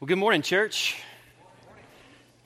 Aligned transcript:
Well, 0.00 0.06
good 0.06 0.16
morning, 0.16 0.40
church. 0.40 0.96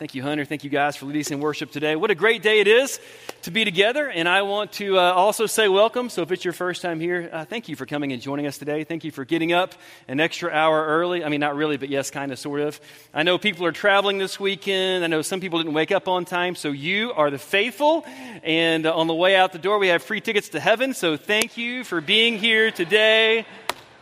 Thank 0.00 0.16
you, 0.16 0.24
Hunter. 0.24 0.44
Thank 0.44 0.64
you 0.64 0.70
guys 0.70 0.96
for 0.96 1.06
leading 1.06 1.20
us 1.20 1.30
in 1.30 1.38
worship 1.38 1.70
today. 1.70 1.94
What 1.94 2.10
a 2.10 2.16
great 2.16 2.42
day 2.42 2.58
it 2.58 2.66
is 2.66 2.98
to 3.42 3.52
be 3.52 3.64
together. 3.64 4.10
And 4.10 4.28
I 4.28 4.42
want 4.42 4.72
to 4.72 4.98
uh, 4.98 5.12
also 5.12 5.46
say 5.46 5.68
welcome. 5.68 6.08
So 6.08 6.22
if 6.22 6.32
it's 6.32 6.44
your 6.44 6.52
first 6.52 6.82
time 6.82 6.98
here, 6.98 7.30
uh, 7.32 7.44
thank 7.44 7.68
you 7.68 7.76
for 7.76 7.86
coming 7.86 8.12
and 8.12 8.20
joining 8.20 8.48
us 8.48 8.58
today. 8.58 8.82
Thank 8.82 9.04
you 9.04 9.12
for 9.12 9.24
getting 9.24 9.52
up 9.52 9.72
an 10.08 10.18
extra 10.18 10.50
hour 10.50 10.84
early. 10.84 11.24
I 11.24 11.28
mean, 11.28 11.38
not 11.38 11.54
really, 11.54 11.76
but 11.76 11.90
yes, 11.90 12.10
kind 12.10 12.32
of, 12.32 12.40
sort 12.40 12.58
of. 12.58 12.80
I 13.14 13.22
know 13.22 13.38
people 13.38 13.64
are 13.66 13.72
traveling 13.72 14.18
this 14.18 14.40
weekend. 14.40 15.04
I 15.04 15.06
know 15.06 15.22
some 15.22 15.38
people 15.38 15.60
didn't 15.60 15.74
wake 15.74 15.92
up 15.92 16.08
on 16.08 16.24
time. 16.24 16.56
So 16.56 16.72
you 16.72 17.12
are 17.12 17.30
the 17.30 17.38
faithful. 17.38 18.04
And 18.42 18.84
uh, 18.84 18.96
on 18.96 19.06
the 19.06 19.14
way 19.14 19.36
out 19.36 19.52
the 19.52 19.60
door, 19.60 19.78
we 19.78 19.88
have 19.88 20.02
free 20.02 20.20
tickets 20.20 20.48
to 20.48 20.60
heaven. 20.60 20.92
So 20.92 21.16
thank 21.16 21.56
you 21.56 21.84
for 21.84 22.00
being 22.00 22.36
here 22.36 22.72
today. 22.72 23.46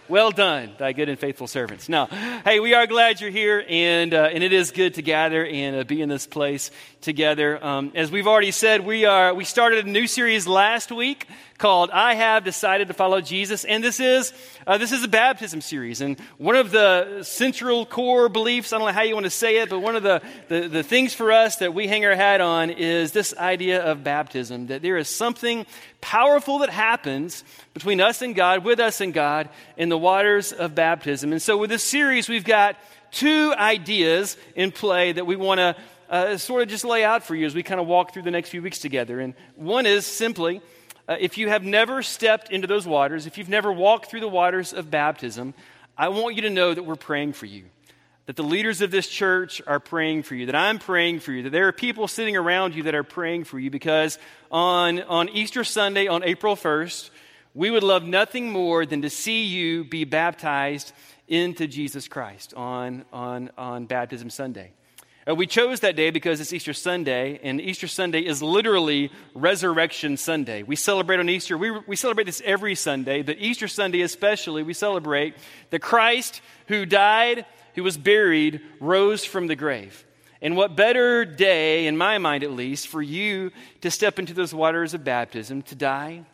Well 0.08 0.32
done, 0.32 0.72
thy 0.78 0.92
good 0.92 1.08
and 1.08 1.16
faithful 1.16 1.46
servants. 1.46 1.88
Now, 1.88 2.06
hey, 2.06 2.58
we 2.58 2.74
are 2.74 2.88
glad 2.88 3.20
you're 3.20 3.30
here, 3.30 3.64
and, 3.68 4.12
uh, 4.12 4.30
and 4.32 4.42
it 4.42 4.52
is 4.52 4.72
good 4.72 4.94
to 4.94 5.02
gather 5.02 5.46
and 5.46 5.76
uh, 5.76 5.84
be 5.84 6.02
in 6.02 6.08
this 6.08 6.26
place 6.26 6.72
together. 7.02 7.64
Um, 7.64 7.92
as 7.94 8.10
we've 8.10 8.26
already 8.26 8.50
said, 8.50 8.84
we, 8.84 9.04
are, 9.04 9.32
we 9.32 9.44
started 9.44 9.86
a 9.86 9.88
new 9.88 10.08
series 10.08 10.48
last 10.48 10.90
week 10.90 11.28
called 11.62 11.92
I 11.92 12.14
Have 12.14 12.42
Decided 12.42 12.88
to 12.88 12.94
Follow 12.94 13.20
Jesus. 13.20 13.64
And 13.64 13.84
this 13.84 14.00
is, 14.00 14.32
uh, 14.66 14.78
this 14.78 14.90
is 14.90 15.04
a 15.04 15.08
baptism 15.08 15.60
series. 15.60 16.00
And 16.00 16.18
one 16.36 16.56
of 16.56 16.72
the 16.72 17.22
central 17.22 17.86
core 17.86 18.28
beliefs, 18.28 18.72
I 18.72 18.78
don't 18.78 18.88
know 18.88 18.92
how 18.92 19.02
you 19.02 19.14
want 19.14 19.26
to 19.26 19.30
say 19.30 19.58
it, 19.58 19.70
but 19.70 19.78
one 19.78 19.94
of 19.94 20.02
the, 20.02 20.22
the, 20.48 20.66
the 20.66 20.82
things 20.82 21.14
for 21.14 21.30
us 21.30 21.58
that 21.58 21.72
we 21.72 21.86
hang 21.86 22.04
our 22.04 22.16
hat 22.16 22.40
on 22.40 22.70
is 22.70 23.12
this 23.12 23.32
idea 23.38 23.80
of 23.80 24.02
baptism 24.02 24.66
that 24.66 24.82
there 24.82 24.96
is 24.96 25.08
something 25.08 25.64
powerful 26.00 26.58
that 26.58 26.70
happens 26.70 27.44
between 27.74 28.00
us 28.00 28.22
and 28.22 28.34
God, 28.34 28.64
with 28.64 28.80
us 28.80 29.00
and 29.00 29.14
God, 29.14 29.48
in 29.76 29.88
the 29.88 29.96
waters 29.96 30.52
of 30.52 30.74
baptism. 30.74 31.30
And 31.30 31.40
so 31.40 31.56
with 31.56 31.70
this 31.70 31.84
series, 31.84 32.28
we've 32.28 32.42
got 32.42 32.76
two 33.12 33.54
ideas 33.56 34.36
in 34.56 34.72
play 34.72 35.12
that 35.12 35.26
we 35.26 35.36
want 35.36 35.58
to 35.58 35.76
uh, 36.10 36.36
sort 36.38 36.62
of 36.62 36.68
just 36.68 36.84
lay 36.84 37.04
out 37.04 37.22
for 37.22 37.36
you 37.36 37.46
as 37.46 37.54
we 37.54 37.62
kind 37.62 37.80
of 37.80 37.86
walk 37.86 38.12
through 38.12 38.22
the 38.22 38.32
next 38.32 38.48
few 38.48 38.62
weeks 38.62 38.80
together. 38.80 39.20
And 39.20 39.34
one 39.54 39.86
is 39.86 40.04
simply 40.04 40.60
uh, 41.08 41.16
if 41.18 41.36
you 41.36 41.48
have 41.48 41.64
never 41.64 42.02
stepped 42.02 42.50
into 42.50 42.66
those 42.66 42.86
waters, 42.86 43.26
if 43.26 43.38
you've 43.38 43.48
never 43.48 43.72
walked 43.72 44.10
through 44.10 44.20
the 44.20 44.28
waters 44.28 44.72
of 44.72 44.90
baptism, 44.90 45.54
I 45.96 46.08
want 46.08 46.36
you 46.36 46.42
to 46.42 46.50
know 46.50 46.72
that 46.72 46.84
we're 46.84 46.96
praying 46.96 47.32
for 47.34 47.46
you. 47.46 47.64
That 48.26 48.36
the 48.36 48.44
leaders 48.44 48.80
of 48.80 48.92
this 48.92 49.08
church 49.08 49.60
are 49.66 49.80
praying 49.80 50.22
for 50.22 50.36
you, 50.36 50.46
that 50.46 50.54
I'm 50.54 50.78
praying 50.78 51.20
for 51.20 51.32
you, 51.32 51.42
that 51.42 51.50
there 51.50 51.66
are 51.66 51.72
people 51.72 52.06
sitting 52.06 52.36
around 52.36 52.74
you 52.74 52.84
that 52.84 52.94
are 52.94 53.02
praying 53.02 53.44
for 53.44 53.58
you 53.58 53.68
because 53.68 54.16
on, 54.50 55.02
on 55.02 55.28
Easter 55.28 55.64
Sunday, 55.64 56.06
on 56.06 56.22
April 56.22 56.54
1st, 56.54 57.10
we 57.52 57.70
would 57.70 57.82
love 57.82 58.04
nothing 58.04 58.50
more 58.50 58.86
than 58.86 59.02
to 59.02 59.10
see 59.10 59.44
you 59.44 59.84
be 59.84 60.04
baptized 60.04 60.92
into 61.26 61.66
Jesus 61.66 62.08
Christ 62.08 62.54
on, 62.54 63.04
on, 63.12 63.50
on 63.58 63.86
Baptism 63.86 64.30
Sunday. 64.30 64.72
Uh, 65.28 65.36
we 65.36 65.46
chose 65.46 65.80
that 65.80 65.94
day 65.94 66.10
because 66.10 66.40
it's 66.40 66.52
Easter 66.52 66.72
Sunday, 66.72 67.38
and 67.44 67.60
Easter 67.60 67.86
Sunday 67.86 68.26
is 68.26 68.42
literally 68.42 69.12
Resurrection 69.34 70.16
Sunday. 70.16 70.64
We 70.64 70.74
celebrate 70.74 71.20
on 71.20 71.28
Easter, 71.28 71.56
we, 71.56 71.70
we 71.70 71.94
celebrate 71.94 72.24
this 72.24 72.42
every 72.44 72.74
Sunday, 72.74 73.22
but 73.22 73.38
Easter 73.38 73.68
Sunday 73.68 74.00
especially, 74.00 74.64
we 74.64 74.74
celebrate 74.74 75.36
that 75.70 75.80
Christ, 75.80 76.40
who 76.66 76.84
died, 76.84 77.46
who 77.76 77.84
was 77.84 77.96
buried, 77.96 78.62
rose 78.80 79.24
from 79.24 79.46
the 79.46 79.54
grave. 79.54 80.04
And 80.40 80.56
what 80.56 80.74
better 80.74 81.24
day, 81.24 81.86
in 81.86 81.96
my 81.96 82.18
mind 82.18 82.42
at 82.42 82.50
least, 82.50 82.88
for 82.88 83.00
you 83.00 83.52
to 83.82 83.92
step 83.92 84.18
into 84.18 84.34
those 84.34 84.52
waters 84.52 84.92
of 84.92 85.04
baptism, 85.04 85.62
to 85.62 85.76
die, 85.76 86.24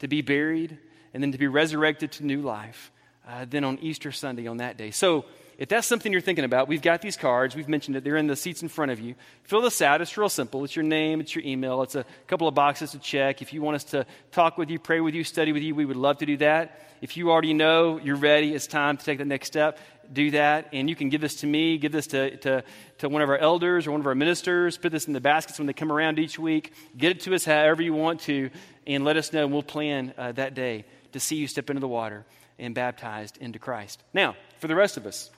to 0.00 0.08
be 0.08 0.20
buried, 0.20 0.78
and 1.14 1.22
then 1.22 1.30
to 1.30 1.38
be 1.38 1.46
resurrected 1.46 2.10
to 2.12 2.26
new 2.26 2.42
life 2.42 2.90
uh, 3.28 3.44
than 3.44 3.62
on 3.62 3.78
Easter 3.78 4.10
Sunday 4.10 4.48
on 4.48 4.56
that 4.56 4.76
day. 4.76 4.90
So, 4.90 5.26
if 5.58 5.68
that's 5.68 5.86
something 5.86 6.12
you're 6.12 6.20
thinking 6.20 6.44
about, 6.44 6.68
we've 6.68 6.82
got 6.82 7.02
these 7.02 7.16
cards. 7.16 7.54
We've 7.54 7.68
mentioned 7.68 7.96
it. 7.96 8.04
They're 8.04 8.16
in 8.16 8.26
the 8.26 8.36
seats 8.36 8.62
in 8.62 8.68
front 8.68 8.90
of 8.90 9.00
you. 9.00 9.14
Fill 9.44 9.60
this 9.60 9.82
out. 9.82 10.00
It's 10.00 10.16
real 10.16 10.28
simple. 10.28 10.64
It's 10.64 10.74
your 10.74 10.84
name, 10.84 11.20
it's 11.20 11.34
your 11.34 11.44
email, 11.44 11.82
it's 11.82 11.94
a 11.94 12.04
couple 12.26 12.48
of 12.48 12.54
boxes 12.54 12.92
to 12.92 12.98
check. 12.98 13.42
If 13.42 13.52
you 13.52 13.62
want 13.62 13.76
us 13.76 13.84
to 13.84 14.06
talk 14.30 14.58
with 14.58 14.70
you, 14.70 14.78
pray 14.78 15.00
with 15.00 15.14
you, 15.14 15.24
study 15.24 15.52
with 15.52 15.62
you, 15.62 15.74
we 15.74 15.84
would 15.84 15.96
love 15.96 16.18
to 16.18 16.26
do 16.26 16.36
that. 16.38 16.80
If 17.00 17.16
you 17.16 17.30
already 17.30 17.52
know 17.52 17.98
you're 17.98 18.16
ready, 18.16 18.54
it's 18.54 18.68
time 18.68 18.96
to 18.96 19.04
take 19.04 19.18
the 19.18 19.24
next 19.24 19.48
step, 19.48 19.78
do 20.12 20.30
that. 20.32 20.68
And 20.72 20.88
you 20.88 20.94
can 20.94 21.08
give 21.08 21.20
this 21.20 21.36
to 21.36 21.46
me, 21.46 21.76
give 21.76 21.90
this 21.90 22.06
to, 22.08 22.36
to, 22.38 22.64
to 22.98 23.08
one 23.08 23.22
of 23.22 23.28
our 23.28 23.38
elders 23.38 23.86
or 23.86 23.90
one 23.90 24.00
of 24.00 24.06
our 24.06 24.14
ministers. 24.14 24.78
Put 24.78 24.92
this 24.92 25.06
in 25.06 25.12
the 25.12 25.20
baskets 25.20 25.58
when 25.58 25.66
they 25.66 25.72
come 25.72 25.90
around 25.90 26.18
each 26.20 26.38
week. 26.38 26.72
Get 26.96 27.10
it 27.10 27.20
to 27.22 27.34
us 27.34 27.44
however 27.44 27.82
you 27.82 27.92
want 27.92 28.20
to, 28.20 28.50
and 28.86 29.04
let 29.04 29.16
us 29.16 29.32
know, 29.32 29.44
and 29.44 29.52
we'll 29.52 29.64
plan 29.64 30.14
uh, 30.16 30.30
that 30.32 30.54
day 30.54 30.84
to 31.12 31.20
see 31.20 31.36
you 31.36 31.48
step 31.48 31.70
into 31.70 31.80
the 31.80 31.88
water 31.88 32.24
and 32.58 32.74
baptized 32.74 33.36
into 33.38 33.58
Christ. 33.58 34.02
Now, 34.14 34.36
for 34.60 34.68
the 34.68 34.76
rest 34.76 34.96
of 34.96 35.04
us, 35.04 35.30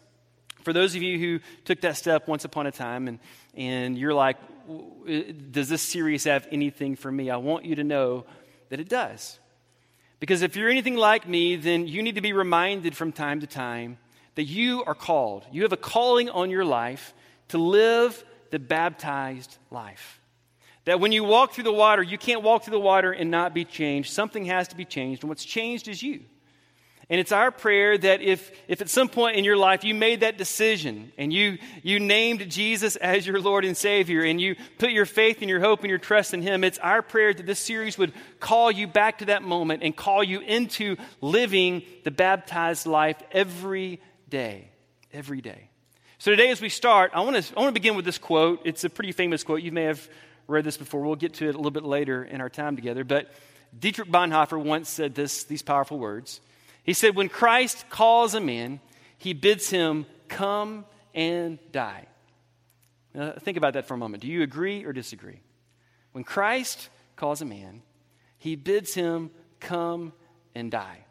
for 0.65 0.73
those 0.73 0.95
of 0.95 1.03
you 1.03 1.19
who 1.19 1.41
took 1.65 1.83
that 1.83 1.97
step 1.97 2.27
once 2.27 2.45
upon 2.45 2.67
a 2.67 2.73
time 2.73 3.07
and, 3.07 3.19
and 3.55 3.99
you're 3.99 4.15
like, 4.15 4.37
does 5.53 5.69
this 5.69 5.83
series 5.83 6.25
have 6.25 6.47
anything 6.51 6.97
for 6.97 7.13
me? 7.13 7.31
I 7.31 7.37
want 7.37 7.65
you 7.65 7.77
to 7.77 7.85
know 7.85 8.25
that 8.71 8.81
it 8.81 8.89
does. 8.89 9.39
Because 10.21 10.43
if 10.43 10.57
you're 10.57 10.71
anything 10.71 10.97
like 10.97 11.29
me, 11.29 11.57
then 11.57 11.87
you 11.87 12.03
need 12.03 12.15
to 12.15 12.23
be 12.23 12.33
reminded 12.33 12.97
from 12.97 13.13
time 13.13 13.41
to 13.41 13.47
time 13.47 13.99
that 14.37 14.45
you 14.45 14.83
are 14.85 14.95
called. 14.95 15.45
You 15.53 15.63
have 15.63 15.73
a 15.73 15.77
calling 15.77 16.31
on 16.31 16.51
your 16.51 16.65
life 16.65 17.15
to 17.49 17.59
live 17.59 18.25
the 18.51 18.59
baptized 18.59 19.59
life. 19.71 20.21
That 20.87 21.01
when 21.01 21.13
you 21.13 21.25
walk 21.25 21.53
through 21.53 21.65
the 21.65 21.73
water, 21.73 22.03
you 22.03 22.19
can't 22.19 22.43
walk 22.43 22.65
through 22.65 22.73
the 22.73 22.81
water 22.81 23.13
and 23.13 23.31
not 23.31 23.55
be 23.55 23.65
changed. 23.65 24.13
Something 24.13 24.47
has 24.47 24.69
to 24.69 24.77
be 24.77 24.85
changed, 24.85 25.23
and 25.23 25.29
what's 25.29 25.45
changed 25.45 25.89
is 25.89 26.03
you. 26.03 26.23
And 27.11 27.21
it's 27.21 27.33
our 27.33 27.51
prayer 27.51 27.99
that 27.99 28.23
if, 28.23 28.51
if 28.67 28.81
at 28.81 28.89
some 28.89 29.09
point 29.09 29.37
in 29.37 29.45
your 29.45 29.57
life 29.57 29.85
you 29.85 29.95
made 29.95 30.21
that 30.21 30.39
decision 30.39 31.13
and 31.19 31.33
you, 31.33 31.59
you 31.83 32.01
named 32.01 32.51
Jesus 32.51 32.97
as 32.97 33.27
your 33.27 33.41
Lord 33.41 33.65
and 33.65 33.77
Savior 33.77 34.23
and 34.23 34.41
you 34.41 34.57
put 34.79 34.91
your 34.91 35.05
faith 35.05 35.39
and 35.41 35.51
your 35.51 35.61
hope 35.61 35.81
and 35.81 35.91
your 35.91 35.99
trust 35.99 36.33
in 36.33 36.41
Him, 36.41 36.65
it's 36.65 36.79
our 36.79 37.03
prayer 37.03 37.35
that 37.35 37.45
this 37.45 37.59
series 37.59 37.99
would 37.99 38.13
call 38.41 38.71
you 38.71 38.87
back 38.87 39.19
to 39.19 39.27
that 39.27 39.43
moment 39.43 39.83
and 39.83 39.95
call 39.95 40.25
you 40.25 40.41
into 40.41 40.97
living 41.21 41.83
the 42.05 42.11
baptized 42.11 42.87
life 42.87 43.23
every 43.33 44.01
day. 44.29 44.71
Every 45.13 45.41
day. 45.41 45.69
So 46.19 46.31
today, 46.31 46.51
as 46.51 46.61
we 46.61 46.71
start, 46.71 47.11
I 47.13 47.21
want 47.21 47.37
to, 47.37 47.57
I 47.57 47.61
want 47.61 47.69
to 47.69 47.81
begin 47.81 47.97
with 47.97 48.07
this 48.07 48.19
quote. 48.19 48.63
It's 48.65 48.83
a 48.85 48.89
pretty 48.91 49.13
famous 49.13 49.45
quote. 49.45 49.61
You 49.61 49.73
may 49.73 49.85
have 49.85 50.09
read 50.47 50.65
this 50.65 50.77
before. 50.77 51.03
We'll 51.03 51.17
get 51.17 51.35
to 51.35 51.49
it 51.49 51.55
a 51.55 51.59
little 51.59 51.71
bit 51.71 51.85
later 51.85 52.25
in 52.25 52.41
our 52.41 52.49
time 52.49 52.77
together. 52.77 53.05
But 53.05 53.31
Dietrich 53.79 54.09
Bonhoeffer 54.09 54.63
once 54.63 54.89
said 54.89 55.15
this, 55.15 55.45
these 55.45 55.63
powerful 55.63 55.99
words. 55.99 56.41
He 56.85 56.93
said, 56.93 57.17
When 57.17 57.29
Christ 57.29 57.87
calls 57.91 58.35
a 58.35 58.41
man, 58.41 58.81
he 59.19 59.33
bids 59.33 59.71
him 59.71 60.07
come 60.29 60.85
and 61.15 61.59
die. 61.73 62.07
Now, 63.15 63.33
think 63.41 63.57
about 63.57 63.75
that 63.75 63.87
for 63.87 63.95
a 63.95 63.97
moment. 63.97 64.23
Do 64.23 64.29
you 64.29 64.43
agree 64.43 64.85
or 64.85 64.93
disagree? 64.93 65.41
When 66.13 66.25
Christ 66.25 66.91
calls 67.17 67.41
a 67.41 67.45
man, 67.45 67.83
he 68.39 68.55
bids 68.55 68.95
him 68.95 69.31
come 69.61 70.13
and 70.55 70.71
die. 70.71 71.05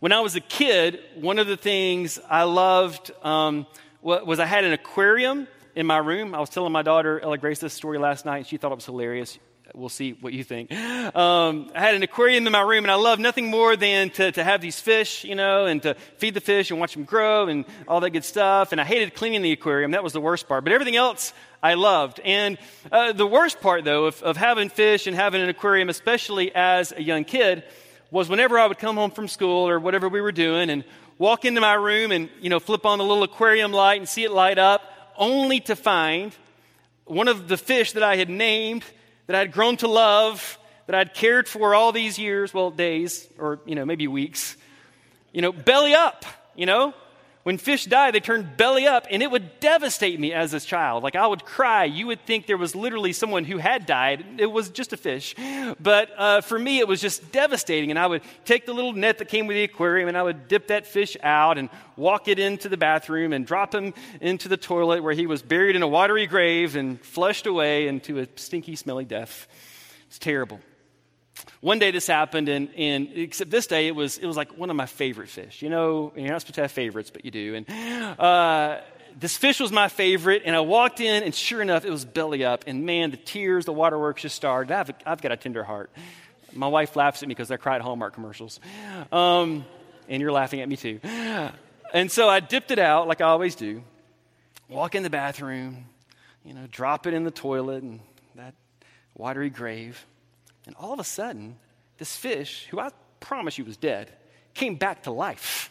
When 0.00 0.12
I 0.12 0.20
was 0.20 0.34
a 0.36 0.40
kid, 0.40 1.00
one 1.14 1.38
of 1.38 1.46
the 1.46 1.56
things 1.56 2.18
I 2.28 2.42
loved 2.42 3.12
um, 3.22 3.66
was 4.02 4.40
I 4.40 4.46
had 4.46 4.64
an 4.64 4.72
aquarium 4.72 5.46
in 5.74 5.86
my 5.86 5.98
room. 5.98 6.34
I 6.34 6.40
was 6.40 6.50
telling 6.50 6.72
my 6.72 6.82
daughter 6.82 7.20
Ella 7.20 7.38
Grace 7.38 7.60
this 7.60 7.74
story 7.74 7.98
last 7.98 8.24
night, 8.24 8.38
and 8.38 8.46
she 8.46 8.56
thought 8.56 8.72
it 8.72 8.76
was 8.76 8.86
hilarious. 8.86 9.38
We'll 9.74 9.88
see 9.88 10.12
what 10.12 10.32
you 10.32 10.44
think. 10.44 10.72
Um, 10.72 11.70
I 11.74 11.80
had 11.80 11.94
an 11.94 12.02
aquarium 12.02 12.46
in 12.46 12.52
my 12.52 12.60
room, 12.60 12.84
and 12.84 12.90
I 12.90 12.94
love 12.94 13.18
nothing 13.18 13.50
more 13.50 13.74
than 13.74 14.10
to, 14.10 14.30
to 14.32 14.44
have 14.44 14.60
these 14.60 14.78
fish, 14.78 15.24
you 15.24 15.34
know, 15.34 15.66
and 15.66 15.82
to 15.82 15.94
feed 16.18 16.34
the 16.34 16.40
fish 16.40 16.70
and 16.70 16.78
watch 16.78 16.94
them 16.94 17.04
grow 17.04 17.48
and 17.48 17.64
all 17.88 18.00
that 18.00 18.10
good 18.10 18.24
stuff. 18.24 18.70
And 18.72 18.80
I 18.80 18.84
hated 18.84 19.14
cleaning 19.14 19.42
the 19.42 19.52
aquarium. 19.52 19.90
That 19.90 20.04
was 20.04 20.12
the 20.12 20.20
worst 20.20 20.46
part. 20.46 20.62
But 20.62 20.72
everything 20.72 20.94
else 20.94 21.32
I 21.62 21.74
loved. 21.74 22.20
And 22.20 22.58
uh, 22.92 23.12
the 23.12 23.26
worst 23.26 23.60
part, 23.60 23.84
though, 23.84 24.06
of, 24.06 24.22
of 24.22 24.36
having 24.36 24.68
fish 24.68 25.08
and 25.08 25.16
having 25.16 25.42
an 25.42 25.48
aquarium, 25.48 25.88
especially 25.88 26.54
as 26.54 26.92
a 26.92 27.02
young 27.02 27.24
kid, 27.24 27.64
was 28.10 28.28
whenever 28.28 28.58
I 28.58 28.66
would 28.66 28.78
come 28.78 28.96
home 28.96 29.10
from 29.10 29.26
school 29.26 29.68
or 29.68 29.80
whatever 29.80 30.08
we 30.08 30.20
were 30.20 30.32
doing 30.32 30.70
and 30.70 30.84
walk 31.18 31.44
into 31.44 31.60
my 31.60 31.74
room 31.74 32.12
and, 32.12 32.30
you 32.40 32.50
know, 32.50 32.60
flip 32.60 32.86
on 32.86 32.98
the 32.98 33.04
little 33.04 33.24
aquarium 33.24 33.72
light 33.72 33.98
and 33.98 34.08
see 34.08 34.22
it 34.22 34.30
light 34.30 34.58
up, 34.58 34.82
only 35.16 35.58
to 35.60 35.74
find 35.74 36.32
one 37.04 37.26
of 37.26 37.48
the 37.48 37.56
fish 37.56 37.92
that 37.92 38.04
I 38.04 38.16
had 38.16 38.30
named– 38.30 38.84
that 39.26 39.36
I'd 39.36 39.52
grown 39.52 39.76
to 39.78 39.88
love, 39.88 40.58
that 40.86 40.94
I'd 40.94 41.14
cared 41.14 41.48
for 41.48 41.74
all 41.74 41.92
these 41.92 42.18
years, 42.18 42.54
well, 42.54 42.70
days 42.70 43.28
or, 43.38 43.60
you 43.66 43.74
know, 43.74 43.84
maybe 43.84 44.08
weeks, 44.08 44.56
you 45.32 45.42
know, 45.42 45.52
belly 45.52 45.94
up, 45.94 46.24
you 46.54 46.66
know? 46.66 46.94
When 47.46 47.58
fish 47.58 47.84
die, 47.84 48.10
they 48.10 48.18
turn 48.18 48.50
belly 48.56 48.88
up, 48.88 49.06
and 49.08 49.22
it 49.22 49.30
would 49.30 49.60
devastate 49.60 50.18
me 50.18 50.32
as 50.32 50.52
a 50.52 50.58
child. 50.58 51.04
Like, 51.04 51.14
I 51.14 51.28
would 51.28 51.44
cry. 51.44 51.84
You 51.84 52.08
would 52.08 52.26
think 52.26 52.48
there 52.48 52.56
was 52.56 52.74
literally 52.74 53.12
someone 53.12 53.44
who 53.44 53.58
had 53.58 53.86
died. 53.86 54.24
It 54.38 54.46
was 54.46 54.68
just 54.68 54.92
a 54.92 54.96
fish. 54.96 55.32
But 55.78 56.10
uh, 56.18 56.40
for 56.40 56.58
me, 56.58 56.80
it 56.80 56.88
was 56.88 57.00
just 57.00 57.30
devastating. 57.30 57.90
And 57.90 58.00
I 58.00 58.08
would 58.08 58.22
take 58.44 58.66
the 58.66 58.72
little 58.72 58.92
net 58.92 59.18
that 59.18 59.28
came 59.28 59.46
with 59.46 59.54
the 59.54 59.62
aquarium, 59.62 60.08
and 60.08 60.18
I 60.18 60.24
would 60.24 60.48
dip 60.48 60.66
that 60.66 60.88
fish 60.88 61.16
out 61.22 61.56
and 61.56 61.70
walk 61.94 62.26
it 62.26 62.40
into 62.40 62.68
the 62.68 62.76
bathroom 62.76 63.32
and 63.32 63.46
drop 63.46 63.72
him 63.72 63.94
into 64.20 64.48
the 64.48 64.56
toilet 64.56 65.04
where 65.04 65.14
he 65.14 65.28
was 65.28 65.40
buried 65.40 65.76
in 65.76 65.82
a 65.82 65.88
watery 65.88 66.26
grave 66.26 66.74
and 66.74 67.00
flushed 67.00 67.46
away 67.46 67.86
into 67.86 68.18
a 68.18 68.26
stinky, 68.34 68.74
smelly 68.74 69.04
death. 69.04 69.46
It's 70.08 70.18
terrible. 70.18 70.58
One 71.60 71.78
day 71.78 71.90
this 71.90 72.06
happened, 72.06 72.48
and, 72.48 72.68
and 72.76 73.08
except 73.14 73.50
this 73.50 73.66
day, 73.66 73.88
it 73.88 73.94
was, 73.94 74.18
it 74.18 74.26
was 74.26 74.36
like 74.36 74.56
one 74.56 74.70
of 74.70 74.76
my 74.76 74.86
favorite 74.86 75.28
fish. 75.28 75.62
You 75.62 75.70
know, 75.70 76.12
you're 76.16 76.28
not 76.28 76.40
supposed 76.40 76.56
to 76.56 76.62
have 76.62 76.72
favorites, 76.72 77.10
but 77.10 77.24
you 77.24 77.30
do. 77.30 77.54
And 77.54 78.18
uh, 78.20 78.80
this 79.18 79.36
fish 79.36 79.60
was 79.60 79.72
my 79.72 79.88
favorite, 79.88 80.42
and 80.44 80.54
I 80.54 80.60
walked 80.60 81.00
in, 81.00 81.22
and 81.22 81.34
sure 81.34 81.62
enough, 81.62 81.84
it 81.84 81.90
was 81.90 82.04
belly 82.04 82.44
up. 82.44 82.64
And 82.66 82.84
man, 82.84 83.10
the 83.10 83.16
tears, 83.16 83.64
the 83.64 83.72
waterworks 83.72 84.22
just 84.22 84.36
started. 84.36 84.72
I've, 84.72 84.90
I've 85.04 85.22
got 85.22 85.32
a 85.32 85.36
tender 85.36 85.64
heart. 85.64 85.90
My 86.52 86.68
wife 86.68 86.96
laughs 86.96 87.22
at 87.22 87.28
me 87.28 87.34
because 87.34 87.50
I 87.50 87.56
cry 87.56 87.76
at 87.76 87.82
Hallmark 87.82 88.14
commercials. 88.14 88.60
Um, 89.12 89.64
and 90.08 90.20
you're 90.22 90.32
laughing 90.32 90.60
at 90.60 90.68
me 90.68 90.76
too. 90.76 91.00
And 91.92 92.10
so 92.10 92.28
I 92.28 92.40
dipped 92.40 92.70
it 92.70 92.78
out 92.78 93.08
like 93.08 93.20
I 93.20 93.26
always 93.26 93.54
do, 93.54 93.82
walk 94.68 94.94
in 94.94 95.02
the 95.02 95.10
bathroom, 95.10 95.86
you 96.44 96.54
know, 96.54 96.66
drop 96.70 97.06
it 97.06 97.14
in 97.14 97.24
the 97.24 97.30
toilet 97.30 97.82
and 97.82 98.00
that 98.36 98.54
watery 99.14 99.50
grave. 99.50 100.04
And 100.66 100.74
all 100.76 100.92
of 100.92 100.98
a 100.98 101.04
sudden, 101.04 101.56
this 101.98 102.16
fish, 102.16 102.66
who 102.70 102.78
I 102.80 102.90
promise 103.20 103.56
you 103.58 103.64
was 103.64 103.76
dead, 103.76 104.10
came 104.54 104.76
back 104.76 105.04
to 105.04 105.10
life 105.10 105.70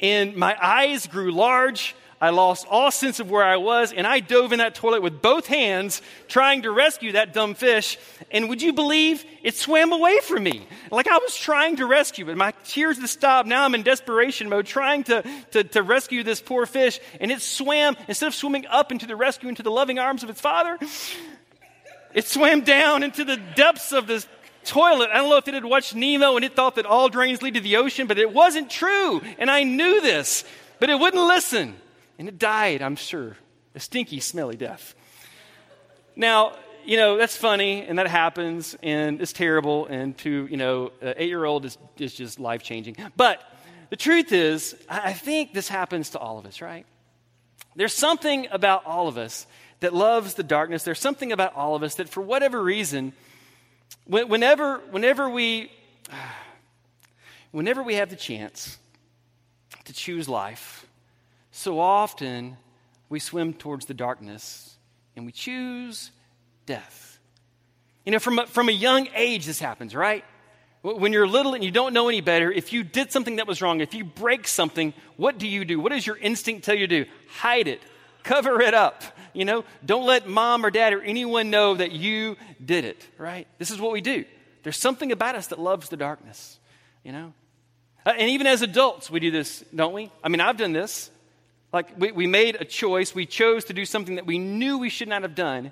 and 0.00 0.36
my 0.36 0.56
eyes 0.60 1.06
grew 1.06 1.32
large. 1.32 1.94
I 2.18 2.30
lost 2.30 2.66
all 2.70 2.90
sense 2.90 3.20
of 3.20 3.30
where 3.30 3.44
I 3.44 3.58
was, 3.58 3.92
and 3.92 4.06
I 4.06 4.20
dove 4.20 4.52
in 4.52 4.58
that 4.60 4.74
toilet 4.74 5.02
with 5.02 5.20
both 5.20 5.46
hands, 5.46 6.00
trying 6.28 6.62
to 6.62 6.70
rescue 6.70 7.12
that 7.12 7.34
dumb 7.34 7.52
fish. 7.52 7.98
And 8.30 8.48
would 8.48 8.62
you 8.62 8.72
believe 8.72 9.22
it 9.42 9.54
swam 9.54 9.92
away 9.92 10.20
from 10.20 10.44
me? 10.44 10.66
Like 10.90 11.08
I 11.08 11.18
was 11.18 11.36
trying 11.36 11.76
to 11.76 11.84
rescue 11.84 12.30
it. 12.30 12.36
My 12.36 12.54
tears 12.64 12.98
had 12.98 13.10
stopped. 13.10 13.46
Now 13.46 13.66
I'm 13.66 13.74
in 13.74 13.82
desperation 13.82 14.48
mode, 14.48 14.64
trying 14.64 15.04
to, 15.04 15.24
to, 15.50 15.64
to 15.64 15.82
rescue 15.82 16.22
this 16.22 16.40
poor 16.40 16.64
fish. 16.64 17.00
And 17.20 17.30
it 17.30 17.42
swam, 17.42 17.98
instead 18.08 18.28
of 18.28 18.34
swimming 18.34 18.64
up 18.64 18.92
into 18.92 19.06
the 19.06 19.14
rescue, 19.14 19.50
into 19.50 19.62
the 19.62 19.70
loving 19.70 19.98
arms 19.98 20.22
of 20.22 20.30
its 20.30 20.40
father, 20.40 20.78
it 22.14 22.26
swam 22.26 22.62
down 22.62 23.02
into 23.02 23.24
the 23.24 23.36
depths 23.36 23.92
of 23.92 24.06
this 24.06 24.26
toilet. 24.64 25.10
I 25.12 25.18
don't 25.18 25.30
know 25.30 25.36
if 25.36 25.48
it 25.48 25.54
had 25.54 25.64
watched 25.64 25.94
Nemo 25.94 26.36
and 26.36 26.44
it 26.44 26.54
thought 26.54 26.74
that 26.76 26.86
all 26.86 27.08
drains 27.08 27.42
lead 27.42 27.54
to 27.54 27.60
the 27.60 27.76
ocean, 27.76 28.06
but 28.06 28.18
it 28.18 28.32
wasn't 28.32 28.70
true. 28.70 29.22
And 29.38 29.50
I 29.50 29.62
knew 29.62 30.00
this, 30.00 30.44
but 30.80 30.90
it 30.90 30.98
wouldn't 30.98 31.22
listen. 31.22 31.76
And 32.18 32.28
it 32.28 32.38
died, 32.38 32.82
I'm 32.82 32.96
sure. 32.96 33.36
A 33.74 33.80
stinky, 33.80 34.20
smelly 34.20 34.56
death. 34.56 34.94
Now, 36.14 36.54
you 36.84 36.96
know, 36.96 37.16
that's 37.18 37.36
funny 37.36 37.82
and 37.82 37.98
that 37.98 38.06
happens 38.06 38.76
and 38.82 39.20
it's 39.20 39.32
terrible. 39.32 39.86
And 39.86 40.16
to, 40.18 40.46
you 40.50 40.56
know, 40.56 40.92
an 41.00 41.14
eight 41.16 41.28
year 41.28 41.44
old 41.44 41.64
is, 41.64 41.76
is 41.98 42.14
just 42.14 42.40
life 42.40 42.62
changing. 42.62 42.96
But 43.16 43.42
the 43.90 43.96
truth 43.96 44.32
is, 44.32 44.76
I 44.88 45.12
think 45.12 45.52
this 45.52 45.68
happens 45.68 46.10
to 46.10 46.18
all 46.18 46.38
of 46.38 46.46
us, 46.46 46.60
right? 46.60 46.86
There's 47.74 47.92
something 47.92 48.48
about 48.50 48.86
all 48.86 49.08
of 49.08 49.18
us 49.18 49.46
that 49.80 49.94
loves 49.94 50.34
the 50.34 50.42
darkness. 50.42 50.82
There's 50.82 51.00
something 51.00 51.32
about 51.32 51.54
all 51.54 51.74
of 51.74 51.82
us 51.82 51.96
that, 51.96 52.08
for 52.08 52.20
whatever 52.20 52.62
reason, 52.62 53.12
Whenever, 54.06 54.78
whenever, 54.90 55.28
we, 55.28 55.70
whenever 57.50 57.82
we 57.82 57.94
have 57.94 58.10
the 58.10 58.16
chance 58.16 58.78
to 59.84 59.92
choose 59.92 60.28
life, 60.28 60.86
so 61.50 61.80
often 61.80 62.56
we 63.08 63.18
swim 63.18 63.52
towards 63.52 63.86
the 63.86 63.94
darkness 63.94 64.76
and 65.16 65.26
we 65.26 65.32
choose 65.32 66.10
death. 66.66 67.18
You 68.04 68.12
know, 68.12 68.18
from 68.20 68.38
a, 68.38 68.46
from 68.46 68.68
a 68.68 68.72
young 68.72 69.08
age, 69.14 69.46
this 69.46 69.58
happens, 69.58 69.94
right? 69.94 70.24
When 70.82 71.12
you're 71.12 71.26
little 71.26 71.54
and 71.54 71.64
you 71.64 71.72
don't 71.72 71.92
know 71.92 72.08
any 72.08 72.20
better, 72.20 72.52
if 72.52 72.72
you 72.72 72.84
did 72.84 73.10
something 73.10 73.36
that 73.36 73.48
was 73.48 73.60
wrong, 73.60 73.80
if 73.80 73.92
you 73.92 74.04
break 74.04 74.46
something, 74.46 74.94
what 75.16 75.36
do 75.38 75.48
you 75.48 75.64
do? 75.64 75.80
What 75.80 75.90
does 75.90 76.06
your 76.06 76.16
instinct 76.16 76.64
tell 76.64 76.76
you 76.76 76.86
to 76.86 77.04
do? 77.04 77.10
Hide 77.28 77.66
it, 77.66 77.82
cover 78.22 78.60
it 78.60 78.72
up. 78.72 79.02
You 79.36 79.44
know, 79.44 79.64
don't 79.84 80.06
let 80.06 80.26
mom 80.26 80.64
or 80.64 80.70
dad 80.70 80.94
or 80.94 81.02
anyone 81.02 81.50
know 81.50 81.74
that 81.74 81.92
you 81.92 82.36
did 82.64 82.86
it, 82.86 83.06
right? 83.18 83.46
This 83.58 83.70
is 83.70 83.78
what 83.78 83.92
we 83.92 84.00
do. 84.00 84.24
There's 84.62 84.78
something 84.78 85.12
about 85.12 85.34
us 85.34 85.48
that 85.48 85.58
loves 85.58 85.90
the 85.90 85.96
darkness, 85.98 86.58
you 87.04 87.12
know? 87.12 87.34
Uh, 88.06 88.14
and 88.16 88.30
even 88.30 88.46
as 88.46 88.62
adults, 88.62 89.10
we 89.10 89.20
do 89.20 89.30
this, 89.30 89.62
don't 89.74 89.92
we? 89.92 90.10
I 90.24 90.30
mean, 90.30 90.40
I've 90.40 90.56
done 90.56 90.72
this. 90.72 91.10
Like, 91.70 91.98
we, 91.98 92.12
we 92.12 92.26
made 92.26 92.56
a 92.58 92.64
choice. 92.64 93.14
We 93.14 93.26
chose 93.26 93.66
to 93.66 93.74
do 93.74 93.84
something 93.84 94.14
that 94.14 94.24
we 94.24 94.38
knew 94.38 94.78
we 94.78 94.88
should 94.88 95.08
not 95.08 95.20
have 95.20 95.34
done. 95.34 95.70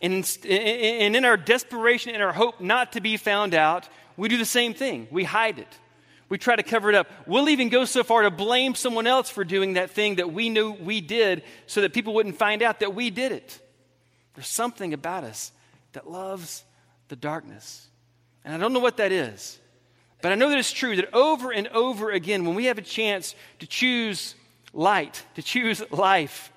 And, 0.00 0.38
and 0.48 1.16
in 1.16 1.24
our 1.24 1.36
desperation, 1.36 2.14
in 2.14 2.20
our 2.20 2.32
hope 2.32 2.60
not 2.60 2.92
to 2.92 3.00
be 3.00 3.16
found 3.16 3.54
out, 3.54 3.88
we 4.16 4.28
do 4.28 4.38
the 4.38 4.44
same 4.44 4.74
thing. 4.74 5.08
We 5.10 5.24
hide 5.24 5.58
it. 5.58 5.78
We 6.28 6.38
try 6.38 6.56
to 6.56 6.62
cover 6.62 6.88
it 6.88 6.94
up. 6.94 7.08
We'll 7.26 7.48
even 7.48 7.68
go 7.68 7.84
so 7.84 8.02
far 8.02 8.22
to 8.22 8.30
blame 8.30 8.74
someone 8.74 9.06
else 9.06 9.28
for 9.28 9.44
doing 9.44 9.74
that 9.74 9.90
thing 9.90 10.16
that 10.16 10.32
we 10.32 10.48
knew 10.48 10.72
we 10.72 11.00
did 11.00 11.42
so 11.66 11.82
that 11.82 11.92
people 11.92 12.14
wouldn't 12.14 12.38
find 12.38 12.62
out 12.62 12.80
that 12.80 12.94
we 12.94 13.10
did 13.10 13.32
it. 13.32 13.58
There's 14.34 14.48
something 14.48 14.94
about 14.94 15.24
us 15.24 15.52
that 15.92 16.10
loves 16.10 16.64
the 17.08 17.16
darkness. 17.16 17.86
And 18.44 18.54
I 18.54 18.58
don't 18.58 18.72
know 18.72 18.80
what 18.80 18.96
that 18.96 19.12
is, 19.12 19.58
but 20.22 20.32
I 20.32 20.34
know 20.34 20.48
that 20.48 20.58
it's 20.58 20.72
true 20.72 20.96
that 20.96 21.14
over 21.14 21.52
and 21.52 21.68
over 21.68 22.10
again, 22.10 22.44
when 22.44 22.54
we 22.54 22.66
have 22.66 22.78
a 22.78 22.82
chance 22.82 23.34
to 23.60 23.66
choose 23.66 24.34
light, 24.72 25.24
to 25.34 25.42
choose 25.42 25.82
life, 25.90 26.52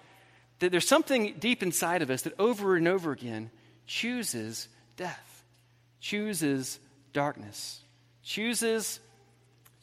that 0.59 0.71
there's 0.71 0.87
something 0.87 1.35
deep 1.39 1.61
inside 1.61 2.01
of 2.01 2.09
us 2.09 2.23
that 2.23 2.33
over 2.39 2.75
and 2.75 2.87
over 2.87 3.11
again 3.11 3.51
chooses 3.85 4.67
death, 4.95 5.43
chooses 5.99 6.79
darkness, 7.13 7.81
chooses 8.23 8.99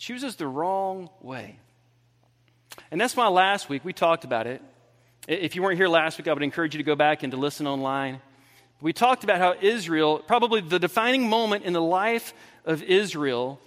chooses 0.05 0.37
the 0.37 0.47
wrong 0.47 1.09
way. 1.23 1.59
And 2.91 3.01
that's 3.01 3.17
why 3.17 3.27
last 3.29 3.71
week 3.71 3.87
we 3.87 3.95
talked 3.95 4.25
about 4.25 4.47
it. 4.47 4.61
If 5.27 5.57
you 5.57 5.63
weren't 5.63 5.79
here 5.79 5.89
last 5.89 6.19
week, 6.19 6.29
I 6.29 6.35
would 6.35 6.43
encourage 6.43 6.75
you 6.75 6.79
to 6.79 6.85
go 6.85 6.95
back 6.95 7.23
and 7.23 7.31
to 7.31 7.39
listen 7.39 7.67
online. 7.67 8.21
We 8.83 8.93
talked 8.93 9.25
about 9.25 9.39
how 9.39 9.55
Israel, 9.59 10.19
probably 10.19 10.61
the 10.61 10.79
defining 10.79 11.27
moment 11.31 11.65
in 11.65 11.73
the 11.73 11.81
life 11.81 12.35
of 12.67 12.83
Israel, 12.83 13.59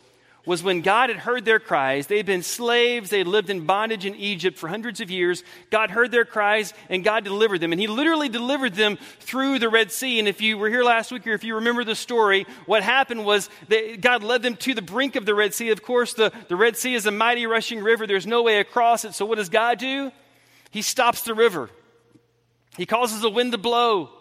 was 0.48 0.64
when 0.64 0.80
God 0.80 1.10
had 1.10 1.20
heard 1.20 1.44
their 1.44 1.60
cries. 1.60 2.08
They 2.08 2.16
had 2.16 2.26
been 2.26 2.42
slaves, 2.42 3.10
they 3.10 3.18
had 3.18 3.28
lived 3.28 3.50
in 3.50 3.66
bondage 3.66 4.06
in 4.06 4.16
Egypt 4.16 4.58
for 4.58 4.70
hundreds 4.70 5.02
of 5.02 5.12
years. 5.12 5.44
God 5.70 5.92
heard 5.92 6.10
their 6.10 6.24
cries 6.24 6.74
and 6.90 7.04
God 7.04 7.26
delivered 7.26 7.60
them. 7.60 7.74
And 7.74 7.82
He 7.82 7.88
literally 7.88 8.30
delivered 8.30 8.74
them 8.74 8.98
through 9.20 9.60
the 9.60 9.68
Red 9.68 9.92
Sea. 9.92 10.20
And 10.20 10.28
if 10.28 10.40
you 10.40 10.58
were 10.58 10.70
here 10.70 10.86
last 10.86 11.12
week 11.12 11.28
or 11.28 11.34
if 11.34 11.44
you 11.44 11.56
remember 11.56 11.84
the 11.84 11.96
story, 11.96 12.48
what 12.66 12.82
happened 12.82 13.26
was 13.26 13.50
that 13.68 14.00
God 14.00 14.24
led 14.24 14.42
them 14.42 14.56
to 14.56 14.74
the 14.74 14.82
brink 14.82 15.18
of 15.18 15.26
the 15.26 15.36
Red 15.36 15.54
Sea. 15.54 15.70
Of 15.72 15.84
course, 15.84 16.14
the, 16.14 16.32
the 16.48 16.56
Red 16.56 16.78
Sea 16.78 16.96
is 16.96 17.06
a 17.06 17.12
mighty 17.12 17.46
rushing 17.46 17.84
river, 17.84 18.08
there's 18.08 18.26
no 18.26 18.42
way 18.42 18.60
across 18.60 19.04
it. 19.04 19.16
So 19.16 19.26
what 19.26 19.36
does 19.36 19.50
God 19.50 19.80
do? 19.80 20.14
He 20.72 20.82
stops 20.82 21.24
the 21.24 21.34
river, 21.34 21.70
He 22.78 22.86
causes 22.86 23.20
the 23.20 23.30
wind 23.30 23.52
to 23.52 23.58
blow 23.58 24.17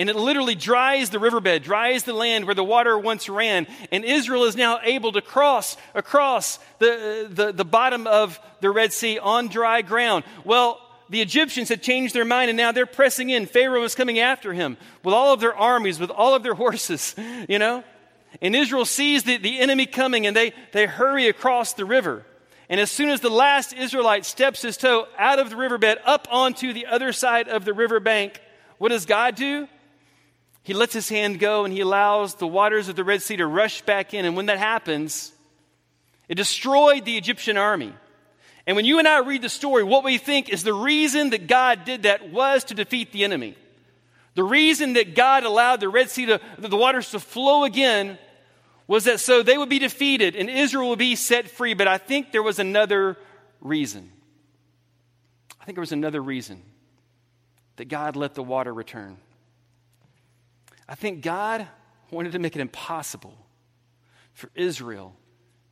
and 0.00 0.08
it 0.08 0.16
literally 0.16 0.54
dries 0.54 1.10
the 1.10 1.18
riverbed, 1.18 1.62
dries 1.62 2.04
the 2.04 2.14
land 2.14 2.46
where 2.46 2.54
the 2.54 2.64
water 2.64 2.98
once 2.98 3.28
ran. 3.28 3.66
And 3.92 4.02
Israel 4.02 4.44
is 4.44 4.56
now 4.56 4.80
able 4.82 5.12
to 5.12 5.20
cross 5.20 5.76
across 5.94 6.58
the, 6.78 7.26
uh, 7.26 7.28
the, 7.28 7.52
the 7.52 7.66
bottom 7.66 8.06
of 8.06 8.40
the 8.62 8.70
Red 8.70 8.94
Sea 8.94 9.18
on 9.18 9.48
dry 9.48 9.82
ground. 9.82 10.24
Well, 10.42 10.80
the 11.10 11.20
Egyptians 11.20 11.68
had 11.68 11.82
changed 11.82 12.14
their 12.14 12.24
mind 12.24 12.48
and 12.48 12.56
now 12.56 12.72
they're 12.72 12.86
pressing 12.86 13.28
in. 13.28 13.44
Pharaoh 13.44 13.82
is 13.82 13.94
coming 13.94 14.18
after 14.18 14.54
him 14.54 14.78
with 15.04 15.12
all 15.12 15.34
of 15.34 15.40
their 15.40 15.54
armies, 15.54 16.00
with 16.00 16.10
all 16.10 16.34
of 16.34 16.42
their 16.42 16.54
horses, 16.64 17.14
you 17.46 17.58
know? 17.58 17.84
And 18.40 18.56
Israel 18.56 18.86
sees 18.86 19.24
the, 19.24 19.36
the 19.36 19.60
enemy 19.60 19.84
coming 19.84 20.26
and 20.26 20.34
they, 20.34 20.54
they 20.72 20.86
hurry 20.86 21.28
across 21.28 21.74
the 21.74 21.84
river. 21.84 22.24
And 22.70 22.80
as 22.80 22.90
soon 22.90 23.10
as 23.10 23.20
the 23.20 23.28
last 23.28 23.74
Israelite 23.74 24.24
steps 24.24 24.62
his 24.62 24.78
toe 24.78 25.08
out 25.18 25.38
of 25.38 25.50
the 25.50 25.56
riverbed 25.56 25.98
up 26.06 26.26
onto 26.30 26.72
the 26.72 26.86
other 26.86 27.12
side 27.12 27.48
of 27.48 27.66
the 27.66 27.74
riverbank, 27.74 28.40
what 28.78 28.88
does 28.88 29.04
God 29.04 29.34
do? 29.34 29.68
He 30.62 30.74
lets 30.74 30.92
his 30.92 31.08
hand 31.08 31.38
go 31.38 31.64
and 31.64 31.72
he 31.72 31.80
allows 31.80 32.34
the 32.34 32.46
waters 32.46 32.88
of 32.88 32.96
the 32.96 33.04
Red 33.04 33.22
Sea 33.22 33.36
to 33.36 33.46
rush 33.46 33.82
back 33.82 34.12
in. 34.14 34.24
And 34.24 34.36
when 34.36 34.46
that 34.46 34.58
happens, 34.58 35.32
it 36.28 36.34
destroyed 36.34 37.04
the 37.04 37.16
Egyptian 37.16 37.56
army. 37.56 37.92
And 38.66 38.76
when 38.76 38.84
you 38.84 38.98
and 38.98 39.08
I 39.08 39.20
read 39.20 39.42
the 39.42 39.48
story, 39.48 39.82
what 39.82 40.04
we 40.04 40.18
think 40.18 40.48
is 40.48 40.62
the 40.62 40.74
reason 40.74 41.30
that 41.30 41.46
God 41.46 41.84
did 41.84 42.02
that 42.02 42.30
was 42.30 42.64
to 42.64 42.74
defeat 42.74 43.10
the 43.10 43.24
enemy. 43.24 43.56
The 44.34 44.44
reason 44.44 44.92
that 44.92 45.14
God 45.14 45.44
allowed 45.44 45.80
the 45.80 45.88
Red 45.88 46.10
Sea 46.10 46.26
to, 46.26 46.40
the 46.58 46.76
waters 46.76 47.10
to 47.10 47.18
flow 47.18 47.64
again 47.64 48.18
was 48.86 49.04
that 49.04 49.20
so 49.20 49.42
they 49.42 49.58
would 49.58 49.68
be 49.68 49.78
defeated 49.78 50.36
and 50.36 50.50
Israel 50.50 50.90
would 50.90 50.98
be 50.98 51.16
set 51.16 51.48
free. 51.48 51.74
But 51.74 51.88
I 51.88 51.98
think 51.98 52.32
there 52.32 52.42
was 52.42 52.58
another 52.58 53.16
reason. 53.60 54.10
I 55.60 55.64
think 55.64 55.76
there 55.76 55.82
was 55.82 55.92
another 55.92 56.20
reason 56.20 56.62
that 57.76 57.88
God 57.88 58.14
let 58.14 58.34
the 58.34 58.42
water 58.42 58.72
return. 58.72 59.16
I 60.90 60.96
think 60.96 61.22
God 61.22 61.68
wanted 62.10 62.32
to 62.32 62.40
make 62.40 62.56
it 62.56 62.60
impossible 62.60 63.34
for 64.34 64.50
Israel 64.56 65.14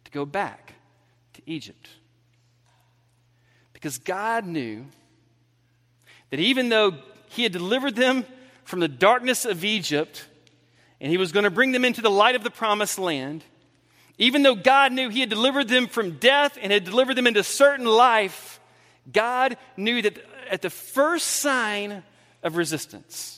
to 0.05 0.13
go 0.13 0.25
back 0.25 0.75
to 1.35 1.43
Egypt. 1.45 1.89
Because 3.73 3.99
God 3.99 4.47
knew 4.47 4.87
that 6.31 6.39
even 6.39 6.69
though 6.69 6.95
He 7.31 7.43
had 7.43 7.51
delivered 7.51 7.97
them 7.97 8.25
from 8.63 8.79
the 8.79 8.87
darkness 8.87 9.45
of 9.45 9.65
Egypt 9.65 10.25
and 11.01 11.11
He 11.11 11.19
was 11.19 11.33
going 11.33 11.45
to 11.45 11.51
bring 11.51 11.73
them 11.73 11.85
into 11.85 12.01
the 12.01 12.11
light 12.11 12.37
of 12.37 12.45
the 12.45 12.51
promised 12.51 12.99
land, 12.99 13.43
even 14.19 14.45
though 14.45 14.55
God 14.55 14.93
knew 14.93 15.09
He 15.09 15.21
had 15.21 15.31
delivered 15.31 15.67
them 15.67 15.89
from 15.89 16.19
death 16.19 16.57
and 16.63 16.73
had 16.73 16.85
delivered 16.85 17.17
them 17.17 17.27
into 17.27 17.43
certain 17.43 17.87
life, 17.87 18.61
God 19.13 19.57
knew 19.77 20.01
that 20.01 20.17
at 20.49 20.63
the 20.63 20.71
first 20.71 21.27
sign 21.27 22.05
of 22.45 22.57
resistance, 22.57 23.38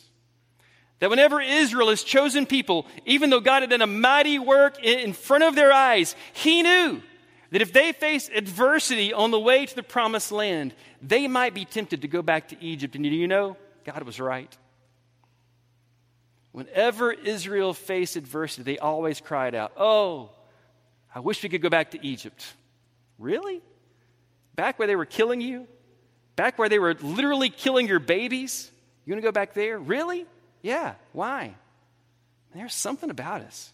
that 1.00 1.10
whenever 1.10 1.40
Israel 1.40 1.88
is 1.88 2.04
chosen 2.04 2.46
people, 2.46 2.86
even 3.06 3.30
though 3.30 3.40
God 3.40 3.62
had 3.62 3.70
done 3.70 3.82
a 3.82 3.86
mighty 3.86 4.38
work 4.38 4.82
in 4.82 5.12
front 5.12 5.44
of 5.44 5.54
their 5.54 5.72
eyes, 5.72 6.14
He 6.32 6.62
knew 6.62 7.02
that 7.50 7.62
if 7.62 7.72
they 7.72 7.92
face 7.92 8.30
adversity 8.32 9.12
on 9.12 9.30
the 9.30 9.40
way 9.40 9.66
to 9.66 9.74
the 9.74 9.82
promised 9.82 10.30
land, 10.30 10.74
they 11.02 11.26
might 11.26 11.54
be 11.54 11.64
tempted 11.64 12.02
to 12.02 12.08
go 12.08 12.22
back 12.22 12.48
to 12.48 12.62
Egypt. 12.62 12.94
And 12.94 13.04
do 13.04 13.10
you 13.10 13.26
know, 13.26 13.56
God 13.84 14.02
was 14.04 14.20
right. 14.20 14.56
Whenever 16.52 17.12
Israel 17.12 17.74
faced 17.74 18.16
adversity, 18.16 18.62
they 18.62 18.78
always 18.78 19.20
cried 19.20 19.54
out, 19.54 19.72
Oh, 19.76 20.30
I 21.14 21.20
wish 21.20 21.42
we 21.42 21.48
could 21.48 21.62
go 21.62 21.70
back 21.70 21.92
to 21.92 22.06
Egypt. 22.06 22.44
Really? 23.18 23.62
Back 24.54 24.78
where 24.78 24.86
they 24.86 24.96
were 24.96 25.06
killing 25.06 25.40
you? 25.40 25.66
Back 26.36 26.58
where 26.58 26.68
they 26.68 26.78
were 26.78 26.94
literally 26.94 27.50
killing 27.50 27.88
your 27.88 27.98
babies? 27.98 28.70
You 29.04 29.12
want 29.12 29.22
to 29.22 29.28
go 29.28 29.32
back 29.32 29.54
there? 29.54 29.78
Really? 29.78 30.26
Yeah. 30.62 30.94
Why? 31.12 31.54
There's 32.54 32.74
something 32.74 33.10
about 33.10 33.42
us 33.42 33.72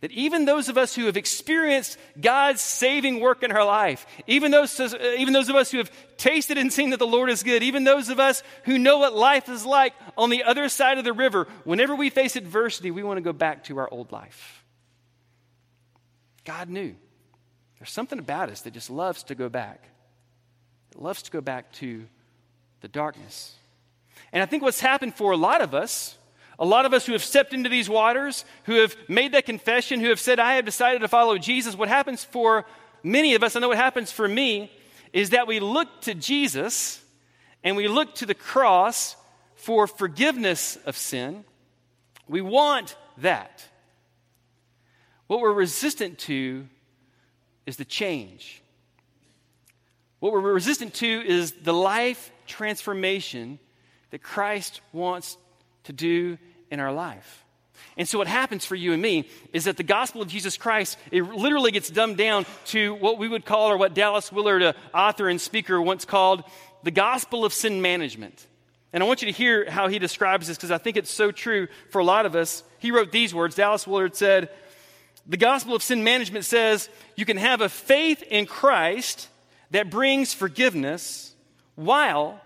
that 0.00 0.12
even 0.12 0.44
those 0.44 0.68
of 0.68 0.78
us 0.78 0.94
who 0.94 1.06
have 1.06 1.16
experienced 1.16 1.98
God's 2.20 2.60
saving 2.60 3.20
work 3.20 3.42
in 3.42 3.50
our 3.50 3.64
life, 3.64 4.06
even 4.26 4.52
those, 4.52 4.78
even 4.94 5.32
those 5.32 5.48
of 5.48 5.56
us 5.56 5.72
who 5.72 5.78
have 5.78 5.90
tasted 6.16 6.56
and 6.56 6.72
seen 6.72 6.90
that 6.90 6.98
the 6.98 7.06
Lord 7.06 7.30
is 7.30 7.42
good, 7.42 7.62
even 7.64 7.82
those 7.82 8.08
of 8.08 8.20
us 8.20 8.42
who 8.64 8.78
know 8.78 8.98
what 8.98 9.14
life 9.14 9.48
is 9.48 9.66
like 9.66 9.94
on 10.16 10.30
the 10.30 10.44
other 10.44 10.68
side 10.68 10.98
of 10.98 11.04
the 11.04 11.12
river, 11.12 11.48
whenever 11.64 11.96
we 11.96 12.10
face 12.10 12.36
adversity, 12.36 12.92
we 12.92 13.02
want 13.02 13.16
to 13.16 13.22
go 13.22 13.32
back 13.32 13.64
to 13.64 13.78
our 13.78 13.88
old 13.90 14.12
life. 14.12 14.64
God 16.44 16.68
knew. 16.68 16.94
There's 17.78 17.90
something 17.90 18.18
about 18.18 18.50
us 18.50 18.62
that 18.62 18.72
just 18.72 18.90
loves 18.90 19.24
to 19.24 19.34
go 19.34 19.48
back. 19.48 19.82
It 20.92 21.00
loves 21.00 21.22
to 21.22 21.30
go 21.30 21.40
back 21.40 21.72
to 21.74 22.06
the 22.82 22.88
darkness. 22.88 23.54
And 24.32 24.42
I 24.42 24.46
think 24.46 24.62
what's 24.62 24.80
happened 24.80 25.14
for 25.16 25.32
a 25.32 25.36
lot 25.36 25.60
of 25.60 25.74
us 25.74 26.17
a 26.58 26.64
lot 26.64 26.86
of 26.86 26.92
us 26.92 27.06
who 27.06 27.12
have 27.12 27.22
stepped 27.22 27.54
into 27.54 27.68
these 27.68 27.88
waters, 27.88 28.44
who 28.64 28.74
have 28.74 28.96
made 29.08 29.32
that 29.32 29.46
confession, 29.46 30.00
who 30.00 30.08
have 30.08 30.20
said, 30.20 30.40
I 30.40 30.54
have 30.54 30.64
decided 30.64 31.00
to 31.00 31.08
follow 31.08 31.38
Jesus, 31.38 31.76
what 31.76 31.88
happens 31.88 32.24
for 32.24 32.64
many 33.02 33.34
of 33.34 33.42
us, 33.42 33.54
I 33.54 33.60
know 33.60 33.68
what 33.68 33.76
happens 33.76 34.10
for 34.10 34.26
me, 34.26 34.72
is 35.12 35.30
that 35.30 35.46
we 35.46 35.60
look 35.60 36.00
to 36.02 36.14
Jesus 36.14 37.02
and 37.62 37.76
we 37.76 37.88
look 37.88 38.14
to 38.16 38.26
the 38.26 38.34
cross 38.34 39.16
for 39.54 39.86
forgiveness 39.86 40.76
of 40.84 40.96
sin. 40.96 41.44
We 42.28 42.40
want 42.40 42.96
that. 43.18 43.64
What 45.26 45.40
we're 45.40 45.52
resistant 45.52 46.18
to 46.20 46.66
is 47.66 47.76
the 47.76 47.84
change. 47.84 48.62
What 50.20 50.32
we're 50.32 50.40
resistant 50.40 50.94
to 50.94 51.06
is 51.06 51.52
the 51.52 51.72
life 51.72 52.32
transformation 52.46 53.58
that 54.10 54.22
Christ 54.22 54.80
wants 54.92 55.36
to 55.88 55.92
do 55.92 56.38
in 56.70 56.80
our 56.80 56.92
life. 56.92 57.44
And 57.96 58.08
so, 58.08 58.18
what 58.18 58.28
happens 58.28 58.64
for 58.64 58.76
you 58.76 58.92
and 58.92 59.02
me 59.02 59.28
is 59.52 59.64
that 59.64 59.76
the 59.76 59.82
gospel 59.82 60.22
of 60.22 60.28
Jesus 60.28 60.56
Christ, 60.56 60.96
it 61.10 61.22
literally 61.22 61.72
gets 61.72 61.90
dumbed 61.90 62.16
down 62.16 62.46
to 62.66 62.94
what 62.94 63.18
we 63.18 63.26
would 63.26 63.44
call, 63.44 63.70
or 63.70 63.76
what 63.76 63.94
Dallas 63.94 64.30
Willard, 64.30 64.62
an 64.62 64.74
author 64.94 65.28
and 65.28 65.40
speaker, 65.40 65.80
once 65.82 66.04
called 66.04 66.44
the 66.84 66.90
gospel 66.90 67.44
of 67.44 67.52
sin 67.52 67.82
management. 67.82 68.46
And 68.92 69.02
I 69.02 69.06
want 69.06 69.22
you 69.22 69.26
to 69.26 69.36
hear 69.36 69.68
how 69.68 69.88
he 69.88 69.98
describes 69.98 70.46
this 70.46 70.56
because 70.56 70.70
I 70.70 70.78
think 70.78 70.96
it's 70.96 71.10
so 71.10 71.32
true 71.32 71.68
for 71.90 71.98
a 71.98 72.04
lot 72.04 72.26
of 72.26 72.36
us. 72.36 72.62
He 72.78 72.90
wrote 72.90 73.10
these 73.10 73.34
words 73.34 73.56
Dallas 73.56 73.86
Willard 73.86 74.14
said, 74.14 74.50
The 75.26 75.36
gospel 75.36 75.74
of 75.74 75.82
sin 75.82 76.04
management 76.04 76.44
says 76.44 76.88
you 77.16 77.24
can 77.24 77.36
have 77.36 77.60
a 77.60 77.68
faith 77.68 78.22
in 78.22 78.46
Christ 78.46 79.28
that 79.70 79.90
brings 79.90 80.34
forgiveness 80.34 81.34
while 81.74 82.40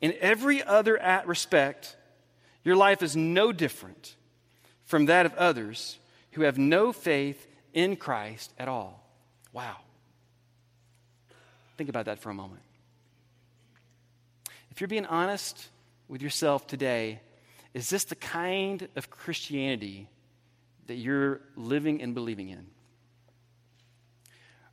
in 0.00 0.14
every 0.20 0.62
other 0.62 1.00
respect 1.26 1.96
your 2.68 2.76
life 2.76 3.02
is 3.02 3.16
no 3.16 3.50
different 3.50 4.14
from 4.84 5.06
that 5.06 5.24
of 5.24 5.32
others 5.36 5.98
who 6.32 6.42
have 6.42 6.58
no 6.58 6.92
faith 6.92 7.46
in 7.72 7.96
Christ 7.96 8.52
at 8.58 8.68
all. 8.68 9.02
Wow. 9.54 9.76
Think 11.78 11.88
about 11.88 12.04
that 12.04 12.18
for 12.18 12.28
a 12.28 12.34
moment. 12.34 12.60
If 14.70 14.82
you're 14.82 14.88
being 14.88 15.06
honest 15.06 15.68
with 16.08 16.20
yourself 16.20 16.66
today, 16.66 17.20
is 17.72 17.88
this 17.88 18.04
the 18.04 18.16
kind 18.16 18.86
of 18.96 19.08
Christianity 19.08 20.06
that 20.88 20.96
you're 20.96 21.40
living 21.56 22.02
and 22.02 22.14
believing 22.14 22.50
in? 22.50 22.66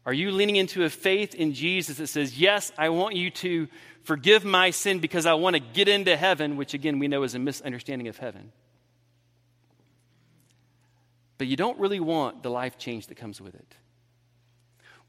Are 0.05 0.11
you 0.11 0.31
leaning 0.31 0.57
into 0.57 0.83
a 0.83 0.89
faith 0.89 1.33
in 1.33 1.53
Jesus 1.53 1.95
that 1.95 2.07
says, 2.07 2.37
Yes, 2.37 2.73
I 2.77 2.89
want 2.89 3.15
you 3.15 3.31
to 3.31 3.69
forgive 4.05 4.45
my 4.45 4.69
sin 4.71 4.99
because 4.99 5.25
I 5.25 5.33
want 5.33 5.55
to 5.55 5.59
get 5.59 5.87
into 5.87 6.15
heaven, 6.15 6.57
which 6.57 6.73
again 6.73 6.99
we 6.99 7.07
know 7.07 7.23
is 7.23 7.35
a 7.35 7.39
misunderstanding 7.39 8.07
of 8.07 8.17
heaven? 8.17 8.51
But 11.37 11.47
you 11.47 11.57
don't 11.57 11.77
really 11.79 11.99
want 11.99 12.43
the 12.43 12.49
life 12.49 12.77
change 12.77 13.07
that 13.07 13.15
comes 13.15 13.41
with 13.41 13.55
it. 13.55 13.75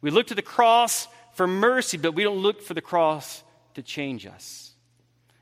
We 0.00 0.10
look 0.10 0.28
to 0.28 0.34
the 0.34 0.42
cross 0.42 1.08
for 1.34 1.46
mercy, 1.46 1.96
but 1.96 2.12
we 2.12 2.24
don't 2.24 2.38
look 2.38 2.62
for 2.62 2.74
the 2.74 2.80
cross 2.80 3.42
to 3.74 3.82
change 3.82 4.26
us. 4.26 4.72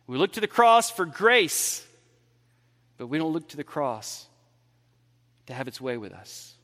We 0.06 0.18
look 0.18 0.32
to 0.32 0.40
the 0.40 0.46
cross 0.46 0.90
for 0.90 1.06
grace, 1.06 1.86
but 2.98 3.06
we 3.06 3.18
don't 3.18 3.32
look 3.32 3.48
to 3.50 3.56
the 3.56 3.64
cross 3.64 4.26
to 5.46 5.54
have 5.54 5.68
its 5.68 5.80
way 5.80 5.96
with 5.96 6.12
us. 6.12 6.54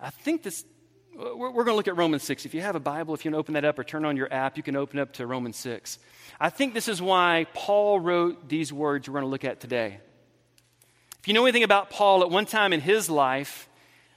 I 0.00 0.10
think 0.10 0.42
this 0.42 0.64
Uh, 1.18 1.36
we're 1.36 1.50
going 1.50 1.66
to 1.66 1.74
look 1.74 1.88
at 1.88 1.96
Romans 1.96 2.22
6. 2.22 2.46
If 2.46 2.54
you 2.54 2.60
have 2.60 2.76
a 2.76 2.80
Bible, 2.80 3.12
if 3.12 3.24
you 3.24 3.32
can 3.32 3.38
open 3.38 3.54
that 3.54 3.64
up 3.64 3.76
or 3.76 3.82
turn 3.82 4.04
on 4.04 4.16
your 4.16 4.32
app, 4.32 4.56
you 4.56 4.62
can 4.62 4.76
open 4.76 5.00
up 5.00 5.14
to 5.14 5.26
Romans 5.26 5.56
6. 5.56 5.98
I 6.38 6.48
think 6.48 6.74
this 6.74 6.86
is 6.86 7.02
why 7.02 7.46
Paul 7.54 7.98
wrote 7.98 8.48
these 8.48 8.72
words 8.72 9.08
we're 9.08 9.14
going 9.14 9.24
to 9.24 9.28
look 9.28 9.44
at 9.44 9.58
today. 9.58 9.98
If 11.18 11.26
you 11.26 11.34
know 11.34 11.44
anything 11.44 11.64
about 11.64 11.90
Paul, 11.90 12.22
at 12.22 12.30
one 12.30 12.46
time 12.46 12.72
in 12.72 12.80
his 12.80 13.10
life, 13.10 13.68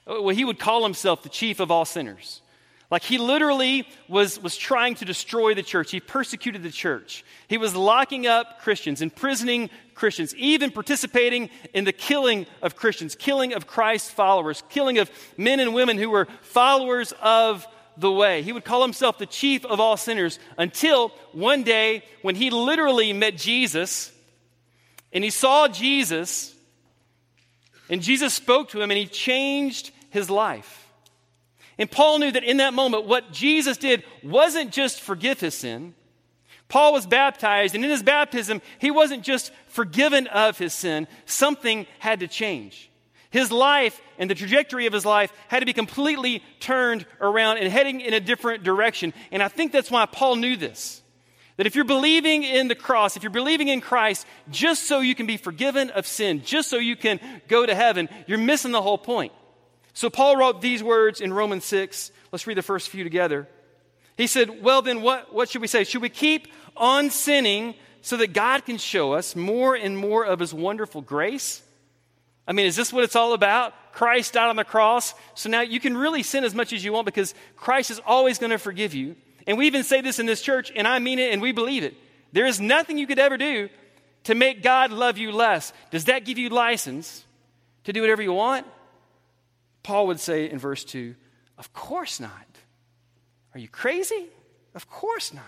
uh, 0.06 0.22
well, 0.22 0.34
he 0.34 0.44
would 0.44 0.60
call 0.60 0.84
himself 0.84 1.24
the 1.24 1.28
chief 1.28 1.58
of 1.58 1.72
all 1.72 1.84
sinners. 1.84 2.40
Like 2.88 3.02
he 3.02 3.18
literally 3.18 3.88
was, 4.06 4.38
was 4.40 4.56
trying 4.56 4.94
to 4.96 5.04
destroy 5.04 5.54
the 5.54 5.62
church. 5.64 5.90
He 5.90 5.98
persecuted 5.98 6.62
the 6.62 6.70
church. 6.70 7.24
He 7.48 7.58
was 7.58 7.74
locking 7.74 8.28
up 8.28 8.60
Christians, 8.60 9.02
imprisoning 9.02 9.70
Christians, 10.02 10.34
even 10.34 10.72
participating 10.72 11.48
in 11.72 11.84
the 11.84 11.92
killing 11.92 12.44
of 12.60 12.74
Christians, 12.74 13.14
killing 13.14 13.52
of 13.52 13.68
Christ's 13.68 14.10
followers, 14.10 14.64
killing 14.68 14.98
of 14.98 15.08
men 15.36 15.60
and 15.60 15.72
women 15.74 15.96
who 15.96 16.10
were 16.10 16.26
followers 16.40 17.14
of 17.22 17.64
the 17.96 18.10
way. 18.10 18.42
He 18.42 18.52
would 18.52 18.64
call 18.64 18.82
himself 18.82 19.18
the 19.18 19.26
chief 19.26 19.64
of 19.64 19.78
all 19.78 19.96
sinners 19.96 20.40
until 20.58 21.10
one 21.30 21.62
day 21.62 22.02
when 22.22 22.34
he 22.34 22.50
literally 22.50 23.12
met 23.12 23.36
Jesus 23.36 24.10
and 25.12 25.22
he 25.22 25.30
saw 25.30 25.68
Jesus 25.68 26.52
and 27.88 28.02
Jesus 28.02 28.34
spoke 28.34 28.70
to 28.70 28.80
him 28.80 28.90
and 28.90 28.98
he 28.98 29.06
changed 29.06 29.92
his 30.10 30.28
life. 30.28 30.84
And 31.78 31.88
Paul 31.88 32.18
knew 32.18 32.32
that 32.32 32.42
in 32.42 32.56
that 32.56 32.74
moment, 32.74 33.06
what 33.06 33.30
Jesus 33.30 33.76
did 33.76 34.02
wasn't 34.24 34.72
just 34.72 35.00
forgive 35.00 35.38
his 35.38 35.54
sin. 35.54 35.94
Paul 36.72 36.94
was 36.94 37.06
baptized, 37.06 37.74
and 37.74 37.84
in 37.84 37.90
his 37.90 38.02
baptism, 38.02 38.62
he 38.78 38.90
wasn't 38.90 39.24
just 39.24 39.52
forgiven 39.66 40.26
of 40.28 40.56
his 40.56 40.72
sin, 40.72 41.06
something 41.26 41.86
had 41.98 42.20
to 42.20 42.28
change. 42.28 42.90
His 43.28 43.52
life 43.52 44.00
and 44.18 44.30
the 44.30 44.34
trajectory 44.34 44.86
of 44.86 44.94
his 44.94 45.04
life 45.04 45.34
had 45.48 45.60
to 45.60 45.66
be 45.66 45.74
completely 45.74 46.42
turned 46.60 47.04
around 47.20 47.58
and 47.58 47.70
heading 47.70 48.00
in 48.00 48.14
a 48.14 48.20
different 48.20 48.62
direction. 48.64 49.12
And 49.30 49.42
I 49.42 49.48
think 49.48 49.70
that's 49.70 49.90
why 49.90 50.06
Paul 50.06 50.36
knew 50.36 50.56
this. 50.56 51.02
That 51.58 51.66
if 51.66 51.76
you're 51.76 51.84
believing 51.84 52.42
in 52.42 52.68
the 52.68 52.74
cross, 52.74 53.18
if 53.18 53.22
you're 53.22 53.28
believing 53.28 53.68
in 53.68 53.82
Christ, 53.82 54.26
just 54.50 54.84
so 54.84 55.00
you 55.00 55.14
can 55.14 55.26
be 55.26 55.36
forgiven 55.36 55.90
of 55.90 56.06
sin, 56.06 56.40
just 56.42 56.70
so 56.70 56.78
you 56.78 56.96
can 56.96 57.20
go 57.48 57.66
to 57.66 57.74
heaven, 57.74 58.08
you're 58.26 58.38
missing 58.38 58.72
the 58.72 58.80
whole 58.80 58.96
point. 58.96 59.34
So 59.92 60.08
Paul 60.08 60.38
wrote 60.38 60.62
these 60.62 60.82
words 60.82 61.20
in 61.20 61.34
Romans 61.34 61.66
6. 61.66 62.10
Let's 62.32 62.46
read 62.46 62.56
the 62.56 62.62
first 62.62 62.88
few 62.88 63.04
together. 63.04 63.46
He 64.16 64.26
said, 64.26 64.62
Well, 64.62 64.82
then, 64.82 65.02
what, 65.02 65.32
what 65.32 65.48
should 65.48 65.62
we 65.62 65.66
say? 65.66 65.84
Should 65.84 66.02
we 66.02 66.08
keep 66.08 66.48
on 66.76 67.10
sinning 67.10 67.74
so 68.00 68.16
that 68.16 68.32
God 68.32 68.64
can 68.64 68.78
show 68.78 69.12
us 69.12 69.36
more 69.36 69.74
and 69.74 69.96
more 69.96 70.24
of 70.24 70.40
his 70.40 70.52
wonderful 70.52 71.00
grace? 71.00 71.62
I 72.46 72.52
mean, 72.52 72.66
is 72.66 72.76
this 72.76 72.92
what 72.92 73.04
it's 73.04 73.16
all 73.16 73.34
about? 73.34 73.74
Christ 73.92 74.32
died 74.32 74.48
on 74.48 74.56
the 74.56 74.64
cross. 74.64 75.14
So 75.34 75.48
now 75.48 75.60
you 75.60 75.80
can 75.80 75.96
really 75.96 76.22
sin 76.22 76.44
as 76.44 76.54
much 76.54 76.72
as 76.72 76.84
you 76.84 76.92
want 76.92 77.06
because 77.06 77.34
Christ 77.56 77.90
is 77.90 78.00
always 78.04 78.38
going 78.38 78.50
to 78.50 78.58
forgive 78.58 78.94
you. 78.94 79.16
And 79.46 79.58
we 79.58 79.66
even 79.66 79.84
say 79.84 80.00
this 80.00 80.18
in 80.18 80.26
this 80.26 80.42
church, 80.42 80.72
and 80.74 80.86
I 80.86 80.98
mean 80.98 81.18
it 81.18 81.32
and 81.32 81.42
we 81.42 81.52
believe 81.52 81.84
it. 81.84 81.94
There 82.32 82.46
is 82.46 82.60
nothing 82.60 82.98
you 82.98 83.06
could 83.06 83.18
ever 83.18 83.36
do 83.36 83.68
to 84.24 84.34
make 84.34 84.62
God 84.62 84.90
love 84.90 85.18
you 85.18 85.32
less. 85.32 85.72
Does 85.90 86.06
that 86.06 86.24
give 86.24 86.38
you 86.38 86.48
license 86.48 87.24
to 87.84 87.92
do 87.92 88.00
whatever 88.00 88.22
you 88.22 88.32
want? 88.32 88.66
Paul 89.82 90.06
would 90.06 90.20
say 90.20 90.48
in 90.48 90.58
verse 90.58 90.84
2, 90.84 91.14
Of 91.58 91.72
course 91.72 92.20
not. 92.20 92.30
Are 93.54 93.60
you 93.60 93.68
crazy? 93.68 94.28
Of 94.74 94.88
course 94.88 95.34
not. 95.34 95.44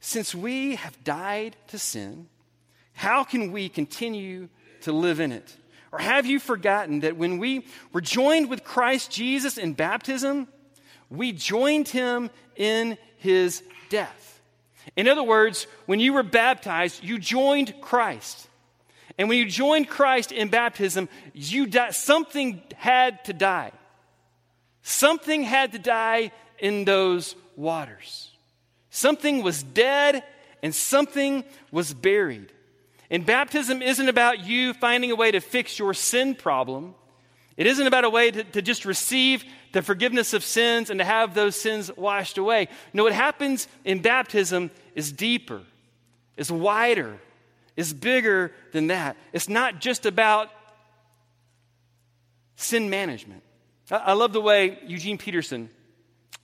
Since 0.00 0.34
we 0.34 0.76
have 0.76 1.02
died 1.04 1.56
to 1.68 1.78
sin, 1.78 2.28
how 2.94 3.22
can 3.22 3.52
we 3.52 3.68
continue 3.68 4.48
to 4.82 4.92
live 4.92 5.20
in 5.20 5.30
it? 5.30 5.56
Or 5.92 5.98
have 5.98 6.26
you 6.26 6.40
forgotten 6.40 7.00
that 7.00 7.16
when 7.16 7.38
we 7.38 7.66
were 7.92 8.00
joined 8.00 8.48
with 8.48 8.64
Christ 8.64 9.10
Jesus 9.10 9.58
in 9.58 9.74
baptism, 9.74 10.48
we 11.10 11.32
joined 11.32 11.88
him 11.88 12.30
in 12.56 12.96
his 13.16 13.62
death? 13.88 14.40
In 14.96 15.08
other 15.08 15.22
words, 15.22 15.66
when 15.86 16.00
you 16.00 16.12
were 16.12 16.22
baptized, 16.22 17.04
you 17.04 17.18
joined 17.18 17.74
Christ. 17.80 18.48
And 19.18 19.28
when 19.28 19.38
you 19.38 19.46
joined 19.46 19.88
Christ 19.88 20.32
in 20.32 20.48
baptism, 20.48 21.08
you 21.34 21.68
something 21.90 22.62
had 22.76 23.22
to 23.26 23.32
die. 23.32 23.72
Something 24.82 25.42
had 25.42 25.72
to 25.72 25.78
die 25.78 26.32
in 26.58 26.84
those 26.84 27.34
waters. 27.56 28.29
Something 28.90 29.42
was 29.42 29.62
dead 29.62 30.24
and 30.62 30.74
something 30.74 31.44
was 31.70 31.94
buried. 31.94 32.52
And 33.10 33.24
baptism 33.24 33.82
isn't 33.82 34.08
about 34.08 34.44
you 34.44 34.74
finding 34.74 35.10
a 35.10 35.16
way 35.16 35.30
to 35.30 35.40
fix 35.40 35.78
your 35.78 35.94
sin 35.94 36.34
problem. 36.34 36.94
It 37.56 37.66
isn't 37.66 37.86
about 37.86 38.04
a 38.04 38.10
way 38.10 38.30
to, 38.30 38.44
to, 38.44 38.62
just 38.62 38.84
receive 38.84 39.44
the 39.72 39.82
forgiveness 39.82 40.32
of 40.32 40.44
sins 40.44 40.90
and 40.90 40.98
to 40.98 41.04
have 41.04 41.34
those 41.34 41.56
sins 41.56 41.94
washed 41.96 42.38
away. 42.38 42.68
No, 42.92 43.04
what 43.04 43.12
happens 43.12 43.68
in 43.84 44.00
baptism 44.00 44.70
is 44.94 45.12
deeper, 45.12 45.60
is 46.36 46.50
wider, 46.50 47.18
is 47.76 47.92
bigger 47.92 48.52
than 48.72 48.88
that. 48.88 49.16
It's 49.32 49.48
not 49.48 49.80
just 49.80 50.06
about 50.06 50.50
sin 52.56 52.90
management. 52.90 53.42
I, 53.90 53.96
I 53.96 54.12
love 54.12 54.32
the 54.32 54.40
way 54.40 54.78
Eugene 54.86 55.18
Peterson 55.18 55.68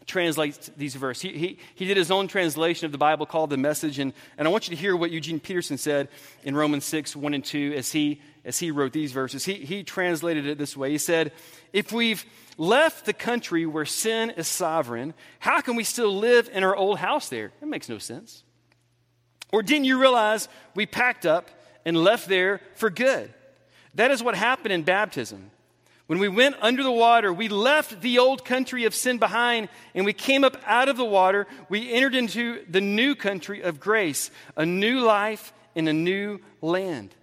translates 0.07 0.71
these 0.76 0.95
verses. 0.95 1.23
He, 1.23 1.37
he, 1.37 1.59
he 1.75 1.85
did 1.85 1.97
his 1.97 2.11
own 2.11 2.28
translation 2.28 2.87
of 2.87 2.93
the 2.93 2.99
Bible 2.99 3.26
called 3.26 3.50
The 3.50 3.57
Message, 3.57 3.99
and, 3.99 4.12
and 4.38 4.47
I 4.47 4.50
want 4.50 4.69
you 4.69 4.76
to 4.76 4.81
hear 4.81 4.97
what 4.97 5.11
Eugene 5.11 5.40
Peterson 5.40 5.78
said 5.78 6.09
in 6.45 6.55
Romans 6.55 6.85
6 6.85 7.16
1 7.16 7.35
and 7.35 7.45
2 7.45 7.75
as 7.76 7.93
he, 7.93 8.21
as 8.45 8.59
he 8.59 8.71
wrote 8.71 8.93
these 8.93 9.12
verses. 9.12 9.45
He, 9.45 9.55
he 9.55 9.83
translated 9.83 10.47
it 10.47 10.59
this 10.59 10.76
way 10.76 10.90
He 10.90 10.99
said, 10.99 11.33
If 11.73 11.93
we've 11.93 12.25
left 12.57 13.05
the 13.05 13.12
country 13.12 13.66
where 13.66 13.85
sin 13.85 14.31
is 14.31 14.49
sovereign, 14.49 15.14
how 15.40 15.61
can 15.61 15.76
we 15.76 15.85
still 15.85 16.16
live 16.16 16.49
in 16.52 16.62
our 16.62 16.76
old 16.76 16.99
house 16.99 17.28
there? 17.28 17.52
That 17.61 17.66
makes 17.66 17.88
no 17.88 17.99
sense. 17.99 18.45
Or 19.52 19.62
didn't 19.62 19.85
you 19.85 20.00
realize 20.00 20.49
we 20.75 20.87
packed 20.87 21.26
up 21.26 21.50
and 21.85 21.97
left 21.97 22.28
there 22.28 22.61
for 22.75 22.90
good? 22.90 23.33
That 23.95 24.11
is 24.11 24.23
what 24.23 24.35
happened 24.35 24.73
in 24.73 24.83
baptism. 24.83 25.50
When 26.07 26.21
we 26.21 26.29
went 26.29 26.57
under 26.61 26.85
the 26.85 26.93
water, 26.93 27.33
we 27.33 27.49
left 27.49 28.01
the 28.01 28.19
old 28.19 28.45
country 28.45 28.85
of 28.85 28.95
sin 28.95 29.19
behind 29.19 29.69
and 29.95 30.07
we 30.07 30.13
came 30.13 30.45
up 30.45 30.57
out 30.65 30.89
of 30.89 30.97
the 30.97 31.05
water. 31.05 31.49
We 31.69 31.93
entered 31.93 32.15
into 32.15 32.65
the 32.69 32.81
new 32.81 33.17
country 33.17 33.63
of 33.63 33.81
grace, 33.81 34.31
a 34.57 34.65
new 34.65 35.01
life 35.01 35.53
in 35.75 35.89
a 35.89 35.93
new 35.93 36.41
land. 36.61 37.15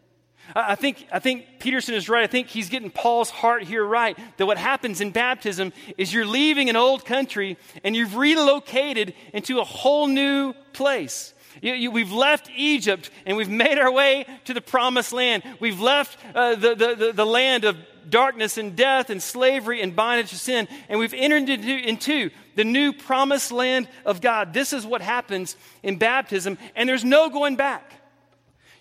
I 0.53 0.75
think, 0.75 1.07
I 1.11 1.19
think 1.19 1.59
Peterson 1.59 1.95
is 1.95 2.09
right. 2.09 2.23
I 2.23 2.27
think 2.27 2.47
he's 2.47 2.67
getting 2.67 2.91
Paul's 2.91 3.29
heart 3.29 3.63
here 3.63 3.83
right. 3.83 4.17
That 4.37 4.45
what 4.45 4.57
happens 4.57 4.99
in 4.99 5.11
baptism 5.11 5.71
is 5.97 6.13
you're 6.13 6.25
leaving 6.25 6.69
an 6.69 6.75
old 6.75 7.05
country 7.05 7.57
and 7.85 7.95
you've 7.95 8.17
relocated 8.17 9.13
into 9.31 9.59
a 9.59 9.63
whole 9.63 10.07
new 10.07 10.53
place. 10.73 11.32
You, 11.61 11.73
you, 11.73 11.91
we've 11.91 12.11
left 12.11 12.49
Egypt 12.55 13.09
and 13.25 13.37
we've 13.37 13.49
made 13.49 13.77
our 13.77 13.91
way 13.91 14.25
to 14.45 14.53
the 14.53 14.61
promised 14.61 15.13
land. 15.13 15.43
We've 15.59 15.79
left 15.79 16.17
uh, 16.35 16.55
the, 16.55 16.75
the, 16.75 16.95
the, 16.95 17.11
the 17.13 17.25
land 17.25 17.65
of 17.65 17.77
darkness 18.09 18.57
and 18.57 18.75
death 18.75 19.09
and 19.09 19.21
slavery 19.21 19.81
and 19.81 19.95
bondage 19.95 20.29
to 20.29 20.37
sin, 20.37 20.67
and 20.89 20.99
we've 20.99 21.13
entered 21.13 21.49
into, 21.49 21.87
into 21.87 22.29
the 22.55 22.63
new 22.63 22.93
promised 22.93 23.51
land 23.51 23.87
of 24.05 24.21
God. 24.21 24.53
This 24.53 24.73
is 24.73 24.85
what 24.85 25.01
happens 25.01 25.55
in 25.81 25.97
baptism, 25.97 26.57
and 26.75 26.87
there's 26.87 27.05
no 27.05 27.29
going 27.29 27.55
back. 27.55 27.93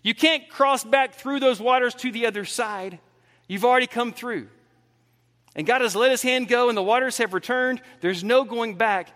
You 0.02 0.14
can't 0.14 0.48
cross 0.48 0.82
back 0.82 1.14
through 1.14 1.40
those 1.40 1.60
waters 1.60 1.94
to 1.96 2.10
the 2.10 2.26
other 2.26 2.44
side. 2.44 2.98
You've 3.46 3.64
already 3.64 3.86
come 3.86 4.12
through. 4.12 4.48
And 5.54 5.66
God 5.66 5.82
has 5.82 5.94
let 5.94 6.10
his 6.10 6.22
hand 6.22 6.48
go, 6.48 6.68
and 6.68 6.76
the 6.76 6.82
waters 6.82 7.18
have 7.18 7.34
returned. 7.34 7.80
There's 8.00 8.24
no 8.24 8.44
going 8.44 8.74
back. 8.74 9.12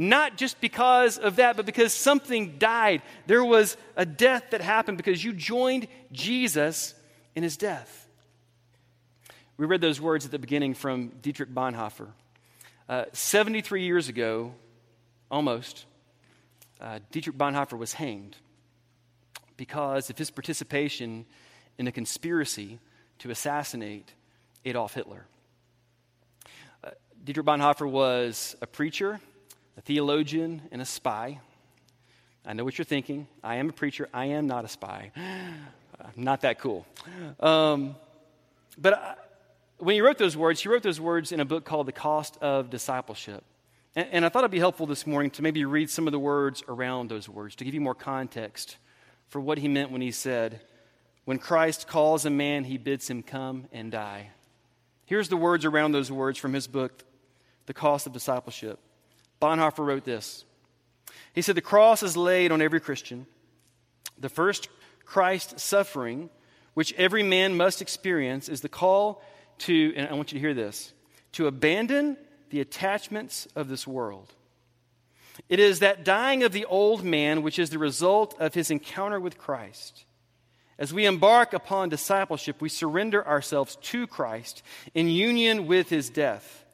Not 0.00 0.36
just 0.36 0.60
because 0.60 1.18
of 1.18 1.36
that, 1.36 1.56
but 1.56 1.66
because 1.66 1.92
something 1.92 2.56
died. 2.58 3.02
There 3.26 3.44
was 3.44 3.76
a 3.96 4.06
death 4.06 4.44
that 4.50 4.60
happened 4.60 4.96
because 4.96 5.22
you 5.22 5.32
joined 5.32 5.88
Jesus 6.12 6.94
in 7.34 7.42
his 7.42 7.56
death. 7.56 8.08
We 9.56 9.66
read 9.66 9.80
those 9.80 10.00
words 10.00 10.24
at 10.24 10.30
the 10.30 10.38
beginning 10.38 10.74
from 10.74 11.08
Dietrich 11.20 11.52
Bonhoeffer. 11.52 12.06
Uh, 12.88 13.06
73 13.12 13.82
years 13.82 14.08
ago, 14.08 14.54
almost, 15.32 15.84
uh, 16.80 17.00
Dietrich 17.10 17.36
Bonhoeffer 17.36 17.76
was 17.76 17.92
hanged 17.92 18.36
because 19.56 20.10
of 20.10 20.16
his 20.16 20.30
participation 20.30 21.26
in 21.76 21.88
a 21.88 21.92
conspiracy 21.92 22.78
to 23.18 23.30
assassinate 23.30 24.12
Adolf 24.64 24.94
Hitler. 24.94 25.26
Uh, 26.84 26.90
Dietrich 27.24 27.44
Bonhoeffer 27.44 27.90
was 27.90 28.54
a 28.62 28.66
preacher, 28.66 29.20
a 29.78 29.80
theologian, 29.80 30.60
and 30.72 30.82
a 30.82 30.84
spy. 30.84 31.38
I 32.44 32.52
know 32.52 32.64
what 32.64 32.76
you're 32.76 32.84
thinking. 32.84 33.28
I 33.44 33.56
am 33.56 33.68
a 33.68 33.72
preacher. 33.72 34.08
I 34.12 34.26
am 34.26 34.48
not 34.48 34.64
a 34.64 34.68
spy. 34.68 35.12
I'm 35.16 36.12
not 36.16 36.40
that 36.40 36.58
cool. 36.58 36.84
Um, 37.38 37.94
but 38.76 38.94
I, 38.94 39.14
when 39.78 39.94
he 39.94 40.00
wrote 40.00 40.18
those 40.18 40.36
words, 40.36 40.60
he 40.60 40.68
wrote 40.68 40.82
those 40.82 41.00
words 41.00 41.30
in 41.30 41.38
a 41.38 41.44
book 41.44 41.64
called 41.64 41.86
The 41.86 41.92
Cost 41.92 42.36
of 42.38 42.70
Discipleship. 42.70 43.44
And, 43.94 44.08
and 44.10 44.24
I 44.24 44.28
thought 44.28 44.40
it'd 44.40 44.50
be 44.50 44.58
helpful 44.58 44.86
this 44.86 45.06
morning 45.06 45.30
to 45.32 45.42
maybe 45.42 45.64
read 45.64 45.90
some 45.90 46.08
of 46.08 46.12
the 46.12 46.18
words 46.18 46.64
around 46.66 47.08
those 47.08 47.28
words 47.28 47.54
to 47.56 47.64
give 47.64 47.74
you 47.74 47.80
more 47.80 47.94
context 47.94 48.76
for 49.28 49.40
what 49.40 49.58
he 49.58 49.68
meant 49.68 49.92
when 49.92 50.00
he 50.00 50.10
said, 50.10 50.60
When 51.24 51.38
Christ 51.38 51.86
calls 51.86 52.24
a 52.24 52.30
man, 52.30 52.64
he 52.64 52.78
bids 52.78 53.08
him 53.08 53.22
come 53.22 53.66
and 53.72 53.92
die. 53.92 54.30
Here's 55.04 55.28
the 55.28 55.36
words 55.36 55.64
around 55.64 55.92
those 55.92 56.10
words 56.10 56.36
from 56.36 56.52
his 56.52 56.66
book, 56.66 57.04
The 57.66 57.74
Cost 57.74 58.08
of 58.08 58.12
Discipleship. 58.12 58.80
Bonhoeffer 59.40 59.84
wrote 59.84 60.04
this. 60.04 60.44
He 61.34 61.42
said, 61.42 61.54
The 61.54 61.60
cross 61.60 62.02
is 62.02 62.16
laid 62.16 62.52
on 62.52 62.62
every 62.62 62.80
Christian. 62.80 63.26
The 64.18 64.28
first 64.28 64.68
Christ 65.04 65.60
suffering, 65.60 66.30
which 66.74 66.92
every 66.94 67.22
man 67.22 67.56
must 67.56 67.80
experience, 67.80 68.48
is 68.48 68.60
the 68.60 68.68
call 68.68 69.22
to, 69.60 69.92
and 69.96 70.08
I 70.08 70.14
want 70.14 70.32
you 70.32 70.38
to 70.38 70.40
hear 70.40 70.54
this, 70.54 70.92
to 71.32 71.46
abandon 71.46 72.16
the 72.50 72.60
attachments 72.60 73.46
of 73.54 73.68
this 73.68 73.86
world. 73.86 74.32
It 75.48 75.60
is 75.60 75.80
that 75.80 76.04
dying 76.04 76.42
of 76.42 76.52
the 76.52 76.64
old 76.64 77.04
man 77.04 77.42
which 77.42 77.58
is 77.58 77.70
the 77.70 77.78
result 77.78 78.34
of 78.40 78.54
his 78.54 78.70
encounter 78.70 79.20
with 79.20 79.38
Christ. 79.38 80.04
As 80.78 80.92
we 80.92 81.06
embark 81.06 81.52
upon 81.52 81.88
discipleship, 81.88 82.60
we 82.60 82.68
surrender 82.68 83.26
ourselves 83.26 83.76
to 83.82 84.06
Christ 84.06 84.62
in 84.94 85.08
union 85.08 85.66
with 85.66 85.88
his 85.90 86.08
death. 86.10 86.64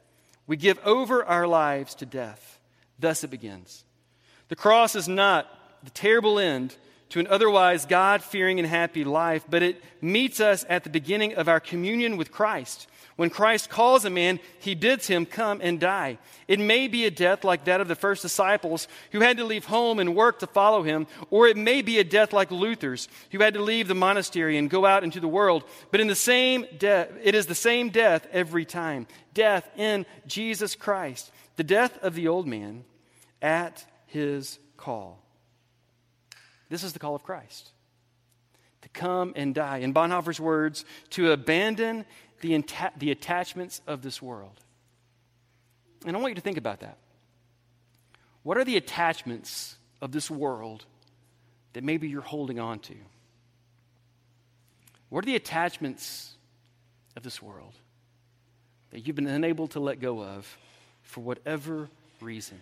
We 0.47 0.57
give 0.57 0.79
over 0.85 1.23
our 1.23 1.47
lives 1.47 1.95
to 1.95 2.05
death. 2.05 2.54
Thus 2.99 3.23
it 3.23 3.29
begins. 3.29 3.83
The 4.47 4.55
cross 4.55 4.95
is 4.95 5.07
not 5.07 5.47
the 5.83 5.91
terrible 5.91 6.39
end 6.39 6.75
to 7.09 7.19
an 7.19 7.27
otherwise 7.27 7.85
God 7.85 8.23
fearing 8.23 8.59
and 8.59 8.67
happy 8.67 9.03
life, 9.03 9.45
but 9.49 9.63
it 9.63 9.81
meets 10.01 10.39
us 10.39 10.65
at 10.69 10.83
the 10.83 10.89
beginning 10.89 11.35
of 11.35 11.47
our 11.47 11.59
communion 11.59 12.17
with 12.17 12.31
Christ. 12.31 12.87
When 13.15 13.29
Christ 13.29 13.69
calls 13.69 14.03
a 14.03 14.09
man, 14.09 14.41
he 14.59 14.75
bids 14.75 15.07
him 15.07 15.25
come 15.25 15.61
and 15.63 15.79
die. 15.79 16.17
It 16.49 16.59
may 16.59 16.89
be 16.89 17.05
a 17.05 17.11
death 17.11 17.45
like 17.45 17.63
that 17.65 17.79
of 17.79 17.87
the 17.87 17.95
first 17.95 18.21
disciples 18.21 18.89
who 19.11 19.21
had 19.21 19.37
to 19.37 19.45
leave 19.45 19.65
home 19.65 19.99
and 19.99 20.15
work 20.15 20.39
to 20.39 20.47
follow 20.47 20.83
him, 20.83 21.07
or 21.29 21.47
it 21.47 21.55
may 21.55 21.81
be 21.81 21.97
a 21.97 22.03
death 22.03 22.33
like 22.33 22.51
Luther's 22.51 23.07
who 23.31 23.39
had 23.39 23.53
to 23.53 23.61
leave 23.61 23.87
the 23.87 23.95
monastery 23.95 24.57
and 24.57 24.69
go 24.69 24.85
out 24.85 25.05
into 25.05 25.21
the 25.21 25.29
world. 25.29 25.63
But 25.91 26.01
in 26.01 26.07
the 26.07 26.15
same 26.15 26.65
death, 26.77 27.09
it 27.23 27.35
is 27.35 27.45
the 27.45 27.55
same 27.55 27.89
death 27.89 28.27
every 28.33 28.65
time. 28.65 29.07
Death 29.33 29.69
in 29.77 30.05
Jesus 30.27 30.75
Christ. 30.75 31.31
The 31.55 31.63
death 31.63 31.97
of 31.99 32.15
the 32.15 32.27
old 32.27 32.47
man 32.47 32.83
at 33.41 33.85
his 34.07 34.59
call. 34.77 35.21
This 36.69 36.83
is 36.83 36.93
the 36.93 36.99
call 36.99 37.15
of 37.15 37.23
Christ 37.23 37.71
to 38.81 38.89
come 38.89 39.33
and 39.35 39.55
die. 39.55 39.77
In 39.77 39.93
Bonhoeffer's 39.93 40.39
words, 40.39 40.85
to 41.11 41.31
abandon 41.31 42.05
the, 42.41 42.63
the 42.97 43.11
attachments 43.11 43.81
of 43.87 44.01
this 44.01 44.21
world. 44.21 44.61
And 46.05 46.15
I 46.15 46.19
want 46.19 46.31
you 46.31 46.35
to 46.35 46.41
think 46.41 46.57
about 46.57 46.81
that. 46.81 46.97
What 48.43 48.57
are 48.57 48.63
the 48.63 48.77
attachments 48.77 49.77
of 50.01 50.11
this 50.11 50.29
world 50.29 50.85
that 51.73 51.83
maybe 51.83 52.07
you're 52.07 52.21
holding 52.21 52.59
on 52.59 52.79
to? 52.79 52.95
What 55.09 55.23
are 55.23 55.25
the 55.25 55.35
attachments 55.35 56.35
of 57.15 57.23
this 57.23 57.41
world 57.41 57.73
that 58.91 59.07
you've 59.07 59.15
been 59.15 59.25
unable 59.25 59.67
to 59.69 59.79
let 59.79 59.99
go 59.99 60.21
of 60.21 60.57
for 61.05 61.21
whatever 61.21 61.89
reason? 62.21 62.59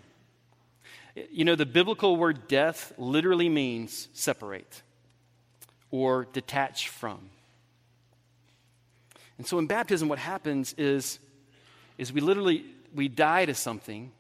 You 1.32 1.46
know, 1.46 1.56
the 1.56 1.66
biblical 1.66 2.16
word 2.16 2.48
death 2.48 2.94
literally 2.98 3.50
means 3.50 4.08
separate 4.14 4.82
or 5.92 6.28
detach 6.34 6.90
from. 6.90 7.30
And 9.38 9.46
so 9.46 9.60
in 9.60 9.68
baptism, 9.68 10.10
what 10.10 10.20
happens 10.20 10.74
is, 10.78 11.20
is 11.98 12.14
we 12.14 12.22
literally 12.22 12.66
we 12.94 13.08
die 13.08 13.46
to 13.46 13.54
something. 13.54 14.12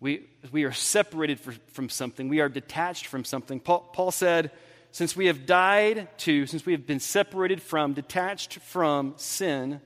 We, 0.00 0.26
we 0.52 0.64
are 0.64 0.72
separated 0.72 1.40
for, 1.40 1.52
from 1.72 1.88
something. 1.88 2.28
We 2.28 2.40
are 2.40 2.48
detached 2.48 3.06
from 3.06 3.24
something. 3.24 3.60
Paul, 3.60 3.88
Paul 3.92 4.10
said, 4.10 4.50
since 4.90 5.16
we 5.16 5.26
have 5.26 5.46
died 5.46 6.08
to, 6.18 6.46
since 6.46 6.66
we 6.66 6.72
have 6.72 6.86
been 6.86 7.00
separated 7.00 7.62
from, 7.62 7.94
detached 7.94 8.56
from 8.56 9.14
sin, 9.16 9.80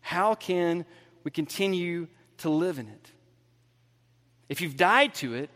how 0.00 0.34
can 0.34 0.84
we 1.22 1.30
continue 1.30 2.08
to 2.42 2.50
live 2.50 2.78
in 2.78 2.86
it? 2.88 3.10
If 4.48 4.60
you've 4.60 4.76
died 4.76 5.14
to 5.16 5.34
it, 5.34 5.50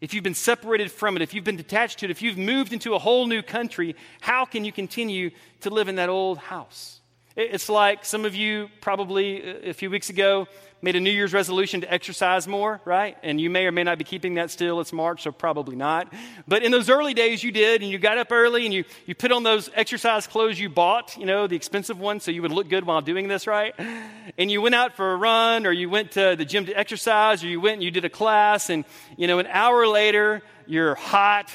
if 0.00 0.14
you've 0.14 0.24
been 0.24 0.34
separated 0.34 0.92
from 0.92 1.16
it, 1.16 1.22
if 1.22 1.34
you've 1.34 1.44
been 1.44 1.56
detached 1.56 2.00
to 2.00 2.06
it, 2.06 2.10
if 2.10 2.22
you've 2.22 2.38
moved 2.38 2.72
into 2.72 2.94
a 2.94 2.98
whole 2.98 3.26
new 3.26 3.42
country, 3.42 3.96
how 4.20 4.44
can 4.44 4.64
you 4.64 4.72
continue 4.72 5.30
to 5.60 5.70
live 5.70 5.88
in 5.88 5.96
that 5.96 6.08
old 6.08 6.38
house? 6.38 6.97
It's 7.40 7.68
like 7.68 8.04
some 8.04 8.24
of 8.24 8.34
you 8.34 8.68
probably 8.80 9.40
uh, 9.40 9.70
a 9.70 9.72
few 9.72 9.90
weeks 9.90 10.10
ago 10.10 10.48
made 10.82 10.96
a 10.96 11.00
New 11.00 11.12
Year's 11.12 11.32
resolution 11.32 11.82
to 11.82 11.92
exercise 11.92 12.48
more, 12.48 12.80
right? 12.84 13.16
And 13.22 13.40
you 13.40 13.48
may 13.48 13.66
or 13.66 13.70
may 13.70 13.84
not 13.84 13.96
be 13.96 14.02
keeping 14.02 14.34
that 14.34 14.50
still. 14.50 14.80
It's 14.80 14.92
March, 14.92 15.22
so 15.22 15.30
probably 15.30 15.76
not. 15.76 16.12
But 16.48 16.64
in 16.64 16.72
those 16.72 16.90
early 16.90 17.14
days, 17.14 17.44
you 17.44 17.52
did, 17.52 17.80
and 17.80 17.92
you 17.92 17.98
got 17.98 18.18
up 18.18 18.32
early 18.32 18.64
and 18.64 18.74
you, 18.74 18.82
you 19.06 19.14
put 19.14 19.30
on 19.30 19.44
those 19.44 19.70
exercise 19.76 20.26
clothes 20.26 20.58
you 20.58 20.68
bought, 20.68 21.16
you 21.16 21.26
know, 21.26 21.46
the 21.46 21.54
expensive 21.54 22.00
ones, 22.00 22.24
so 22.24 22.32
you 22.32 22.42
would 22.42 22.50
look 22.50 22.68
good 22.68 22.84
while 22.84 23.02
doing 23.02 23.28
this, 23.28 23.46
right? 23.46 23.72
And 24.36 24.50
you 24.50 24.60
went 24.60 24.74
out 24.74 24.96
for 24.96 25.12
a 25.12 25.16
run, 25.16 25.64
or 25.64 25.70
you 25.70 25.88
went 25.88 26.10
to 26.12 26.34
the 26.36 26.44
gym 26.44 26.66
to 26.66 26.76
exercise, 26.76 27.44
or 27.44 27.46
you 27.46 27.60
went 27.60 27.74
and 27.74 27.84
you 27.84 27.92
did 27.92 28.04
a 28.04 28.10
class, 28.10 28.68
and, 28.68 28.84
you 29.16 29.28
know, 29.28 29.38
an 29.38 29.46
hour 29.46 29.86
later, 29.86 30.42
you're 30.66 30.96
hot, 30.96 31.48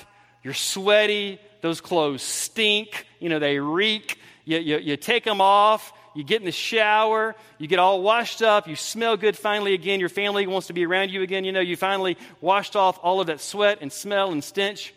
you're 0.43 0.53
sweaty, 0.53 1.41
those 1.59 1.81
clothes 1.81 2.21
stink, 2.21 3.05
you 3.19 3.27
know, 3.27 3.39
they 3.39 3.59
reek. 3.59 4.17
You, 4.45 4.59
you, 4.59 4.77
you 4.77 4.97
take 4.97 5.23
them 5.23 5.39
off, 5.39 5.93
you 6.15 6.23
get 6.23 6.41
in 6.41 6.45
the 6.45 6.51
shower, 6.51 7.35
you 7.57 7.67
get 7.67 7.79
all 7.79 8.01
washed 8.01 8.41
up, 8.41 8.67
you 8.67 8.75
smell 8.75 9.17
good 9.17 9.37
finally 9.37 9.73
again, 9.73 9.99
your 9.99 10.09
family 10.09 10.45
wants 10.47 10.67
to 10.67 10.73
be 10.73 10.85
around 10.85 11.11
you 11.11 11.21
again, 11.21 11.45
you 11.45 11.51
know, 11.51 11.59
you 11.59 11.75
finally 11.75 12.17
washed 12.41 12.75
off 12.75 12.99
all 13.01 13.21
of 13.21 13.27
that 13.27 13.39
sweat 13.39 13.79
and 13.81 13.91
smell 13.91 14.31
and 14.31 14.43
stench. 14.43 14.93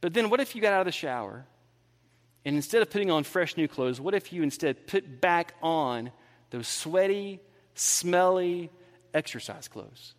But 0.00 0.14
then 0.14 0.30
what 0.30 0.40
if 0.40 0.54
you 0.54 0.62
got 0.62 0.72
out 0.72 0.80
of 0.80 0.86
the 0.86 0.92
shower 0.92 1.46
and 2.44 2.56
instead 2.56 2.82
of 2.82 2.90
putting 2.90 3.10
on 3.10 3.24
fresh 3.24 3.56
new 3.56 3.68
clothes, 3.68 4.00
what 4.00 4.14
if 4.14 4.32
you 4.32 4.42
instead 4.42 4.86
put 4.86 5.20
back 5.20 5.54
on 5.62 6.10
those 6.50 6.68
sweaty, 6.68 7.40
smelly 7.74 8.70
exercise 9.14 9.68
clothes? 9.68 10.14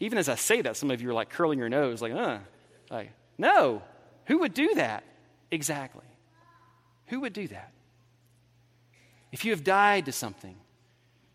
Even 0.00 0.18
as 0.18 0.28
I 0.28 0.36
say 0.36 0.62
that, 0.62 0.76
some 0.76 0.90
of 0.90 1.02
you 1.02 1.10
are 1.10 1.14
like 1.14 1.30
curling 1.30 1.58
your 1.58 1.68
nose, 1.68 2.00
like, 2.00 2.12
uh, 2.12 2.38
like, 2.90 3.12
no, 3.38 3.82
who 4.26 4.38
would 4.38 4.54
do 4.54 4.74
that? 4.74 5.04
Exactly. 5.50 6.04
Who 7.12 7.20
would 7.20 7.34
do 7.34 7.46
that? 7.48 7.72
if 9.32 9.44
you 9.44 9.50
have 9.50 9.64
died 9.64 10.06
to 10.06 10.12
something, 10.12 10.54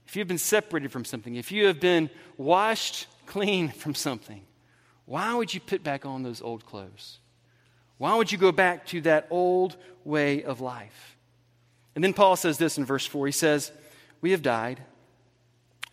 if 0.07 0.15
you 0.15 0.21
have 0.21 0.27
been 0.27 0.37
separated 0.37 0.91
from 0.91 1.03
something, 1.03 1.35
if 1.35 1.51
you 1.51 1.65
have 1.65 1.79
been 1.79 2.09
washed 2.37 3.07
clean 3.25 3.69
from 3.83 3.93
something, 3.93 4.41
why 5.05 5.35
would 5.35 5.53
you 5.53 5.59
put 5.59 5.83
back 5.83 6.03
on 6.05 6.23
those 6.23 6.41
old 6.41 6.65
clothes? 6.65 7.19
Why 7.97 8.15
would 8.15 8.31
you 8.31 8.37
go 8.37 8.51
back 8.51 8.85
to 8.87 9.01
that 9.01 9.27
old 9.29 9.75
way 10.03 10.43
of 10.43 10.61
life? 10.61 11.17
And 11.95 12.03
then 12.03 12.13
Paul 12.13 12.35
says 12.35 12.57
this 12.57 12.77
in 12.77 12.85
verse 12.85 13.05
4. 13.05 13.25
He 13.25 13.31
says, 13.31 13.71
We 14.21 14.31
have 14.31 14.41
died. 14.41 14.81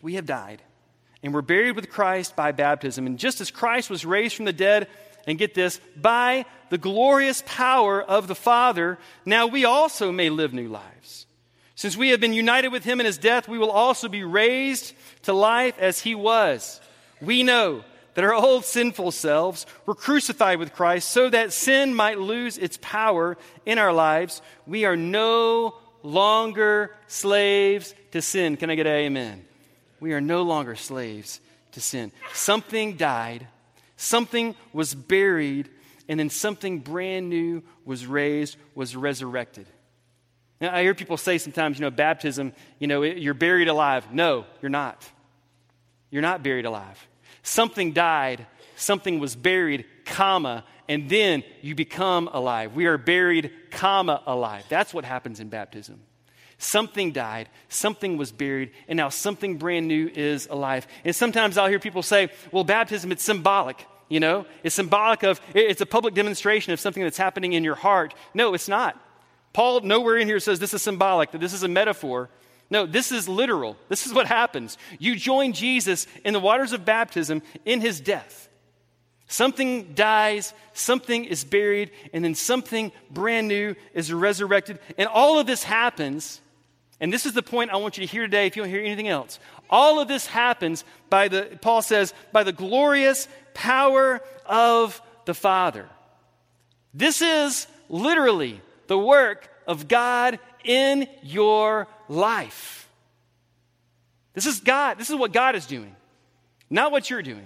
We 0.01 0.15
have 0.15 0.25
died. 0.25 0.61
And 1.23 1.33
we're 1.33 1.41
buried 1.41 1.75
with 1.75 1.89
Christ 1.89 2.35
by 2.35 2.51
baptism. 2.51 3.07
And 3.07 3.17
just 3.17 3.41
as 3.41 3.49
Christ 3.49 3.89
was 3.89 4.05
raised 4.05 4.35
from 4.35 4.45
the 4.45 4.53
dead, 4.53 4.87
and 5.27 5.37
get 5.37 5.53
this, 5.53 5.79
by 5.95 6.45
the 6.69 6.77
glorious 6.77 7.43
power 7.45 8.01
of 8.01 8.27
the 8.27 8.35
Father, 8.35 8.97
now 9.25 9.47
we 9.47 9.65
also 9.65 10.11
may 10.11 10.29
live 10.29 10.53
new 10.53 10.67
lives. 10.67 11.25
Since 11.75 11.97
we 11.97 12.09
have 12.09 12.21
been 12.21 12.33
united 12.33 12.69
with 12.69 12.83
him 12.83 12.99
in 12.99 13.05
his 13.05 13.17
death, 13.17 13.47
we 13.47 13.57
will 13.57 13.71
also 13.71 14.07
be 14.07 14.23
raised 14.23 14.93
to 15.23 15.33
life 15.33 15.77
as 15.77 15.99
he 15.99 16.15
was. 16.15 16.79
We 17.21 17.43
know 17.43 17.83
that 18.13 18.23
our 18.23 18.33
old 18.33 18.63
sinful 18.63 19.11
selves 19.11 19.65
were 19.85 19.95
crucified 19.95 20.57
with 20.57 20.73
Christ 20.73 21.11
so 21.11 21.29
that 21.29 21.51
sin 21.51 21.93
might 21.93 22.17
lose 22.17 22.57
its 22.57 22.79
power 22.81 23.37
in 23.65 23.77
our 23.77 23.91
lives. 23.91 24.41
We 24.65 24.85
are 24.85 24.95
no 24.95 25.75
longer 26.01 26.95
slaves 27.07 27.93
to 28.11 28.21
sin. 28.21 28.55
Can 28.55 28.69
I 28.69 28.75
get 28.75 28.87
an 28.87 28.93
amen? 28.93 29.45
We 29.99 30.13
are 30.13 30.21
no 30.21 30.43
longer 30.43 30.75
slaves 30.75 31.41
to 31.73 31.81
sin. 31.81 32.13
Something 32.33 32.95
died, 32.95 33.47
something 33.97 34.55
was 34.73 34.93
buried, 34.93 35.69
and 36.07 36.19
then 36.19 36.29
something 36.29 36.79
brand 36.79 37.29
new 37.29 37.63
was 37.83 38.05
raised, 38.05 38.57
was 38.73 38.95
resurrected. 38.95 39.67
Now, 40.61 40.73
I 40.73 40.83
hear 40.83 40.95
people 40.95 41.17
say 41.17 41.37
sometimes, 41.37 41.77
you 41.77 41.81
know, 41.81 41.91
baptism, 41.91 42.53
you 42.79 42.87
know, 42.87 43.03
you're 43.03 43.33
buried 43.33 43.67
alive. 43.67 44.11
No, 44.13 44.45
you're 44.61 44.69
not. 44.69 45.07
You're 46.09 46.21
not 46.21 46.43
buried 46.43 46.65
alive. 46.65 47.07
Something 47.43 47.91
died, 47.91 48.47
something 48.75 49.19
was 49.19 49.35
buried, 49.35 49.85
comma, 50.05 50.63
and 50.87 51.09
then 51.09 51.43
you 51.61 51.75
become 51.75 52.29
alive. 52.31 52.73
We 52.73 52.85
are 52.85 52.97
buried, 52.97 53.51
comma, 53.71 54.21
alive. 54.25 54.63
That's 54.69 54.93
what 54.93 55.03
happens 55.03 55.39
in 55.39 55.49
baptism. 55.49 56.01
Something 56.57 57.11
died, 57.11 57.49
something 57.67 58.17
was 58.17 58.31
buried, 58.31 58.71
and 58.87 58.95
now 58.97 59.09
something 59.09 59.57
brand 59.57 59.87
new 59.87 60.09
is 60.13 60.47
alive. 60.47 60.87
And 61.03 61.15
sometimes 61.15 61.57
I'll 61.57 61.67
hear 61.67 61.79
people 61.79 62.01
say, 62.01 62.29
well, 62.51 62.63
baptism, 62.63 63.11
it's 63.11 63.23
symbolic. 63.23 63.85
You 64.07 64.19
know, 64.19 64.45
it's 64.63 64.75
symbolic 64.75 65.23
of, 65.23 65.41
it's 65.53 65.81
a 65.81 65.85
public 65.85 66.13
demonstration 66.13 66.71
of 66.71 66.79
something 66.79 67.03
that's 67.03 67.17
happening 67.17 67.53
in 67.53 67.63
your 67.63 67.75
heart. 67.75 68.13
No, 68.33 68.53
it's 68.53 68.67
not. 68.67 68.99
Paul 69.51 69.81
nowhere 69.81 70.17
in 70.17 70.27
here 70.27 70.39
says 70.39 70.59
this 70.59 70.73
is 70.73 70.81
symbolic, 70.81 71.31
that 71.31 71.41
this 71.41 71.53
is 71.53 71.63
a 71.63 71.67
metaphor. 71.67 72.29
No, 72.69 72.85
this 72.85 73.11
is 73.11 73.27
literal. 73.27 73.77
This 73.89 74.05
is 74.05 74.13
what 74.13 74.27
happens. 74.27 74.77
You 74.99 75.15
join 75.15 75.53
Jesus 75.53 76.07
in 76.23 76.33
the 76.33 76.39
waters 76.39 76.73
of 76.73 76.85
baptism 76.85 77.41
in 77.63 77.81
his 77.81 77.99
death. 77.99 78.49
Something 79.27 79.93
dies, 79.93 80.53
something 80.73 81.25
is 81.25 81.43
buried, 81.43 81.91
and 82.13 82.23
then 82.23 82.35
something 82.35 82.91
brand 83.09 83.47
new 83.47 83.75
is 83.93 84.13
resurrected. 84.13 84.79
And 84.97 85.07
all 85.07 85.39
of 85.39 85.47
this 85.47 85.63
happens, 85.63 86.41
and 87.05 87.13
this 87.13 87.27
is 87.27 87.33
the 87.33 87.43
point 87.43 87.69
I 87.69 87.75
want 87.75 87.99
you 87.99 88.07
to 88.07 88.11
hear 88.11 88.23
today 88.23 88.47
if 88.47 88.55
you 88.55 88.63
don't 88.63 88.71
hear 88.71 88.81
anything 88.81 89.07
else. 89.07 89.37
All 89.69 89.99
of 89.99 90.07
this 90.07 90.25
happens 90.25 90.83
by 91.07 91.27
the, 91.27 91.55
Paul 91.61 91.83
says, 91.83 92.15
by 92.31 92.41
the 92.41 92.51
glorious 92.51 93.27
power 93.53 94.21
of 94.43 94.99
the 95.25 95.35
Father. 95.35 95.87
This 96.95 97.21
is 97.21 97.67
literally 97.89 98.59
the 98.87 98.97
work 98.97 99.47
of 99.67 99.87
God 99.87 100.39
in 100.63 101.07
your 101.21 101.87
life. 102.09 102.89
This 104.33 104.47
is 104.47 104.59
God. 104.59 104.97
This 104.97 105.11
is 105.11 105.15
what 105.15 105.31
God 105.31 105.53
is 105.55 105.67
doing, 105.67 105.95
not 106.71 106.91
what 106.91 107.11
you're 107.11 107.21
doing. 107.21 107.45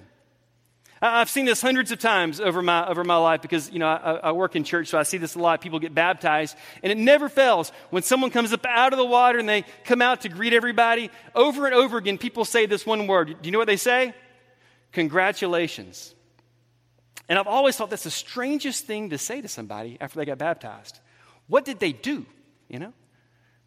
I've 1.02 1.30
seen 1.30 1.46
this 1.46 1.62
hundreds 1.62 1.92
of 1.92 2.00
times 2.00 2.42
over 2.42 2.62
my, 2.62 2.86
over 2.88 3.04
my 3.04 3.16
life 3.16 3.42
because, 3.42 3.72
you 3.72 3.80
know, 3.80 3.88
I, 3.88 4.16
I, 4.16 4.32
work 4.34 4.58
in 4.58 4.66
church, 4.66 4.90
so 4.90 4.98
I 4.98 5.04
see 5.04 5.18
this 5.18 5.36
a 5.36 5.40
lot. 5.40 5.62
People 5.62 5.80
get 5.80 5.96
baptized, 5.96 6.58
and 6.84 6.92
it 6.92 6.98
never 6.98 7.30
fails. 7.30 7.72
When 7.90 8.04
someone 8.04 8.32
comes 8.32 8.52
up 8.52 8.66
out 8.66 8.92
of 8.92 8.98
the 9.00 9.06
water 9.06 9.40
and 9.40 9.48
they 9.48 9.64
come 9.86 10.02
out 10.02 10.22
to 10.22 10.30
greet 10.30 10.52
everybody, 10.52 11.10
over 11.36 11.66
and 11.66 11.74
over 11.74 11.98
again, 11.98 12.18
people 12.18 12.44
say 12.44 12.66
this 12.66 12.86
one 12.86 13.08
word. 13.08 13.28
Do 13.28 13.48
you 13.48 13.52
know 13.52 13.60
what 13.60 13.68
they 13.68 13.78
say? 13.78 14.14
Congratulations. 14.92 16.14
And 17.30 17.40
I've 17.40 17.48
always 17.48 17.78
thought 17.78 17.90
that's 17.90 18.04
the 18.04 18.12
strangest 18.12 18.86
thing 18.86 19.12
to 19.12 19.18
say 19.18 19.40
to 19.40 19.48
somebody 19.48 19.98
after 20.02 20.20
they 20.20 20.26
got 20.26 20.38
baptized. 20.38 21.00
What 21.48 21.64
did 21.64 21.80
they 21.80 21.94
do? 21.94 22.26
You 22.68 22.80
know? 22.80 22.94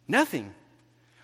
Nothing. 0.07 0.53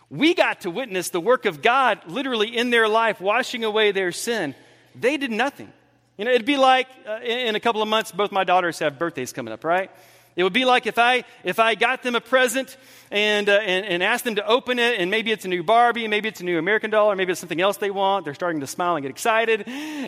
We 0.10 0.34
got 0.34 0.62
to 0.62 0.72
witness 0.72 1.10
the 1.10 1.22
work 1.22 1.46
of 1.46 1.62
God 1.62 2.00
literally 2.08 2.56
in 2.56 2.72
their 2.72 2.88
life, 2.88 3.22
washing 3.22 3.64
away 3.64 3.92
their 3.92 4.12
sin. 4.12 4.56
They 4.96 5.18
did 5.18 5.32
nothing. 5.32 5.72
You 6.20 6.26
know, 6.26 6.32
it'd 6.32 6.46
be 6.46 6.58
like 6.58 6.90
uh, 7.08 7.22
in, 7.24 7.48
in 7.48 7.56
a 7.56 7.62
couple 7.62 7.82
of 7.82 7.88
months, 7.88 8.12
both 8.12 8.34
my 8.34 8.44
daughters 8.44 8.80
have 8.80 9.00
birthdays 9.00 9.32
coming 9.32 9.54
up, 9.54 9.64
right? 9.64 9.90
It 10.36 10.44
would 10.44 10.52
be 10.52 10.66
like 10.66 10.86
if 10.86 10.98
I, 10.98 11.24
if 11.46 11.60
I 11.60 11.76
got 11.76 12.04
them 12.04 12.14
a 12.14 12.20
present 12.20 12.76
and, 13.10 13.48
uh, 13.48 13.54
and, 13.54 13.86
and, 13.86 14.04
asked 14.04 14.26
them 14.26 14.36
to 14.36 14.46
open 14.46 14.80
it, 14.80 15.00
and 15.00 15.10
maybe 15.10 15.32
it's 15.32 15.46
a 15.46 15.48
new 15.48 15.64
Barbie, 15.64 16.10
maybe 16.10 16.28
it's 16.28 16.42
a 16.42 16.44
new 16.44 16.60
American 16.60 16.90
doll, 16.90 17.10
or 17.10 17.16
maybe 17.16 17.32
it's 17.32 17.40
something 17.40 17.62
else 17.62 17.78
they 17.78 17.90
want. 17.90 18.26
They're 18.26 18.34
starting 18.34 18.60
to 18.60 18.68
smile 18.68 18.98
and 18.98 19.04
get 19.04 19.12
excited. 19.12 19.64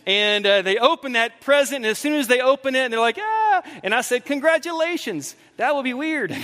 And 0.06 0.46
uh, 0.46 0.62
they 0.64 0.78
open 0.78 1.14
that 1.14 1.40
present, 1.40 1.78
and 1.78 1.86
as 1.86 1.98
soon 1.98 2.16
as 2.16 2.28
they 2.28 2.42
open 2.42 2.76
it, 2.76 2.80
and 2.80 2.92
they're 2.92 3.00
like, 3.00 3.18
ah, 3.18 3.62
and 3.82 3.96
I 3.96 4.02
said, 4.02 4.26
congratulations. 4.26 5.34
That 5.56 5.76
would 5.76 5.86
be 5.86 5.94
weird. 5.94 6.36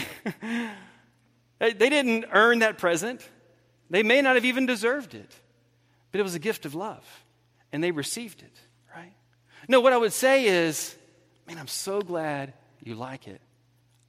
they 1.59 1.73
didn't 1.73 2.23
earn 2.31 2.59
that 2.59 2.77
present, 2.77 3.27
they 3.89 4.01
may 4.01 4.21
not 4.21 4.35
have 4.35 4.45
even 4.45 4.65
deserved 4.65 5.13
it, 5.13 5.29
but 6.13 6.21
it 6.21 6.23
was 6.23 6.35
a 6.35 6.39
gift 6.39 6.65
of 6.65 6.73
love, 6.73 7.05
and 7.73 7.83
they 7.83 7.91
received 7.91 8.41
it? 8.41 8.57
No, 9.67 9.81
what 9.81 9.93
I 9.93 9.97
would 9.97 10.13
say 10.13 10.45
is, 10.45 10.95
man, 11.47 11.57
I'm 11.57 11.67
so 11.67 12.01
glad 12.01 12.53
you 12.83 12.95
like 12.95 13.27
it. 13.27 13.41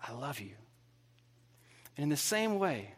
I 0.01 0.13
love 0.13 0.41
you. 0.41 0.53
And 1.97 2.05
in 2.05 2.09
the 2.09 2.17
same 2.17 2.59
way, 2.59 2.95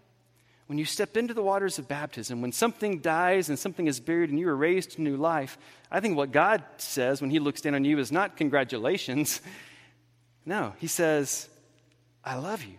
when 0.67 0.79
you 0.79 0.85
step 0.85 1.17
into 1.17 1.35
the 1.35 1.43
waters 1.43 1.79
of 1.79 1.89
baptism, 1.89 2.43
when 2.43 2.53
something 2.53 3.01
dies 3.01 3.49
and 3.49 3.59
something 3.59 3.87
is 3.87 3.99
buried 3.99 4.31
and 4.31 4.39
you 4.39 4.49
are 4.49 4.57
raised 4.57 4.93
to 4.93 5.03
new 5.03 5.17
life, 5.17 5.59
I 5.91 6.01
think 6.01 6.17
what 6.17 6.31
God 6.31 6.63
says 6.77 7.21
when 7.21 7.31
He 7.31 7.41
looks 7.41 7.61
down 7.61 7.75
on 7.75 7.85
you 7.85 7.99
is 7.99 8.13
not 8.13 8.37
congratulations. 8.37 9.41
No, 10.47 10.73
He 10.79 10.87
says, 10.87 11.51
I 12.25 12.37
love 12.37 12.65
you. 12.65 12.79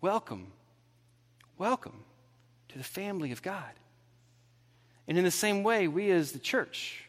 Welcome. 0.00 0.52
Welcome 1.58 2.04
to 2.68 2.78
the 2.78 2.84
family 2.84 3.32
of 3.32 3.42
God. 3.42 3.70
And 5.08 5.18
in 5.18 5.24
the 5.24 5.30
same 5.32 5.64
way, 5.64 5.88
we 5.88 6.12
as 6.12 6.30
the 6.30 6.38
church, 6.38 7.04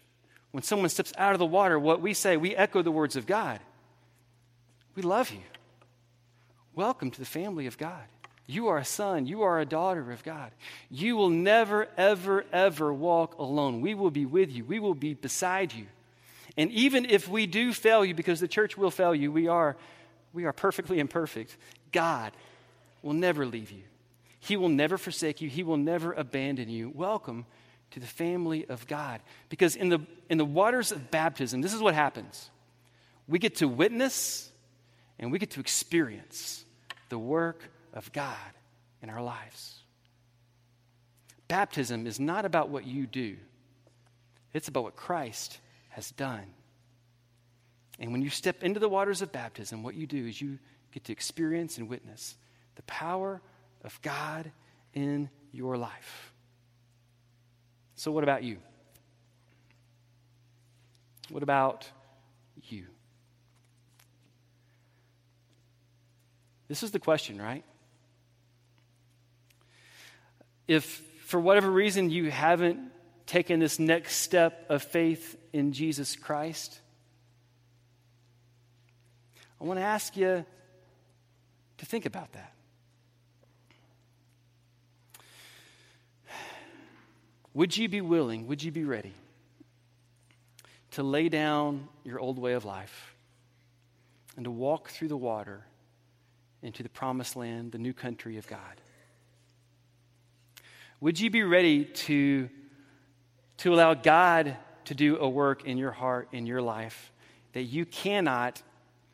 when 0.55 0.63
someone 0.63 0.87
steps 0.87 1.11
out 1.17 1.33
of 1.33 1.39
the 1.39 1.45
water, 1.45 1.77
what 1.77 1.99
we 1.99 2.13
say, 2.13 2.37
we 2.37 2.55
echo 2.55 2.81
the 2.81 2.89
words 2.89 3.17
of 3.17 3.25
God. 3.25 3.59
We 4.95 5.01
love 5.01 5.29
you. 5.29 5.41
Welcome 6.73 7.11
to 7.11 7.19
the 7.19 7.25
family 7.25 7.67
of 7.67 7.77
God. 7.77 8.05
You 8.47 8.67
are 8.67 8.77
a 8.77 8.85
son. 8.85 9.25
You 9.25 9.41
are 9.41 9.59
a 9.59 9.65
daughter 9.65 10.13
of 10.13 10.23
God. 10.23 10.51
You 10.89 11.17
will 11.17 11.27
never, 11.27 11.89
ever, 11.97 12.45
ever 12.53 12.93
walk 12.93 13.37
alone. 13.37 13.81
We 13.81 13.95
will 13.95 14.11
be 14.11 14.25
with 14.25 14.49
you. 14.49 14.63
We 14.63 14.79
will 14.79 14.95
be 14.95 15.13
beside 15.13 15.73
you. 15.73 15.87
And 16.55 16.71
even 16.71 17.03
if 17.03 17.27
we 17.27 17.47
do 17.47 17.73
fail 17.73 18.05
you, 18.05 18.15
because 18.15 18.39
the 18.39 18.47
church 18.47 18.77
will 18.77 18.91
fail 18.91 19.13
you, 19.13 19.33
we 19.33 19.49
are, 19.49 19.75
we 20.31 20.45
are 20.45 20.53
perfectly 20.53 20.99
imperfect. 20.99 21.57
God 21.91 22.31
will 23.01 23.11
never 23.11 23.45
leave 23.45 23.71
you. 23.71 23.83
He 24.39 24.55
will 24.55 24.69
never 24.69 24.97
forsake 24.97 25.41
you. 25.41 25.49
He 25.49 25.63
will 25.63 25.75
never 25.75 26.13
abandon 26.13 26.69
you. 26.69 26.93
Welcome 26.95 27.45
to 27.95 28.01
the 28.01 28.05
family 28.05 28.65
of 28.67 28.85
God. 28.87 29.21
Because 29.47 29.77
in 29.77 29.87
the, 29.87 29.99
in 30.29 30.37
the 30.37 30.43
waters 30.43 30.91
of 30.91 31.11
baptism, 31.11 31.61
this 31.61 31.73
is 31.73 31.81
what 31.81 31.95
happens 31.95 32.49
we 33.27 33.39
get 33.39 33.55
to 33.55 33.67
witness 33.67 34.51
and 35.17 35.31
we 35.31 35.39
get 35.39 35.51
to 35.51 35.61
experience 35.61 36.63
the 37.09 37.17
work 37.17 37.63
of 37.93 38.11
God 38.11 38.35
in 39.01 39.09
our 39.09 39.23
lives. 39.23 39.79
Baptism 41.47 42.05
is 42.05 42.19
not 42.19 42.43
about 42.43 42.69
what 42.69 42.85
you 42.85 43.07
do, 43.07 43.37
it's 44.53 44.67
about 44.67 44.83
what 44.83 44.95
Christ 44.97 45.57
has 45.89 46.11
done. 46.11 46.45
And 47.97 48.11
when 48.11 48.21
you 48.21 48.29
step 48.29 48.61
into 48.61 48.81
the 48.81 48.89
waters 48.89 49.21
of 49.21 49.31
baptism, 49.31 49.81
what 49.81 49.95
you 49.95 50.05
do 50.05 50.27
is 50.27 50.39
you 50.39 50.59
get 50.91 51.05
to 51.05 51.13
experience 51.13 51.77
and 51.77 51.87
witness 51.87 52.35
the 52.75 52.83
power 52.83 53.41
of 53.85 53.97
God 54.01 54.51
in 54.93 55.29
your 55.53 55.77
life. 55.77 56.33
So, 57.95 58.11
what 58.11 58.23
about 58.23 58.43
you? 58.43 58.57
What 61.29 61.43
about 61.43 61.89
you? 62.63 62.85
This 66.67 66.83
is 66.83 66.91
the 66.91 66.99
question, 66.99 67.41
right? 67.41 67.63
If 70.67 71.01
for 71.25 71.39
whatever 71.39 71.69
reason 71.69 72.09
you 72.09 72.31
haven't 72.31 72.79
taken 73.27 73.59
this 73.59 73.79
next 73.79 74.17
step 74.17 74.65
of 74.69 74.83
faith 74.83 75.37
in 75.53 75.73
Jesus 75.73 76.15
Christ, 76.15 76.79
I 79.59 79.63
want 79.63 79.79
to 79.79 79.83
ask 79.85 80.17
you 80.17 80.45
to 81.77 81.85
think 81.85 82.05
about 82.05 82.33
that. 82.33 82.54
Would 87.55 87.75
you 87.77 87.87
be 87.87 88.01
willing, 88.01 88.47
would 88.47 88.61
you 88.61 88.71
be 88.71 88.83
ready 88.83 89.13
to 90.91 91.03
lay 91.03 91.29
down 91.29 91.87
your 92.03 92.19
old 92.19 92.37
way 92.37 92.51
of 92.51 92.65
life 92.65 93.15
and 94.35 94.43
to 94.43 94.51
walk 94.51 94.89
through 94.89 95.07
the 95.07 95.17
water 95.17 95.65
into 96.61 96.83
the 96.83 96.89
promised 96.89 97.37
land, 97.37 97.71
the 97.71 97.77
new 97.77 97.93
country 97.93 98.37
of 98.37 98.45
God? 98.45 98.59
Would 100.99 101.17
you 101.17 101.29
be 101.29 101.43
ready 101.43 101.85
to, 101.85 102.49
to 103.57 103.73
allow 103.73 103.93
God 103.93 104.57
to 104.85 104.93
do 104.93 105.17
a 105.17 105.29
work 105.29 105.65
in 105.65 105.77
your 105.77 105.91
heart, 105.91 106.27
in 106.33 106.45
your 106.45 106.61
life, 106.61 107.13
that 107.53 107.63
you 107.63 107.85
cannot 107.85 108.61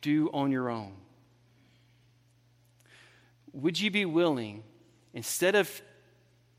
do 0.00 0.28
on 0.32 0.50
your 0.50 0.68
own? 0.68 0.94
Would 3.52 3.78
you 3.78 3.92
be 3.92 4.04
willing, 4.04 4.64
instead 5.14 5.54
of 5.54 5.80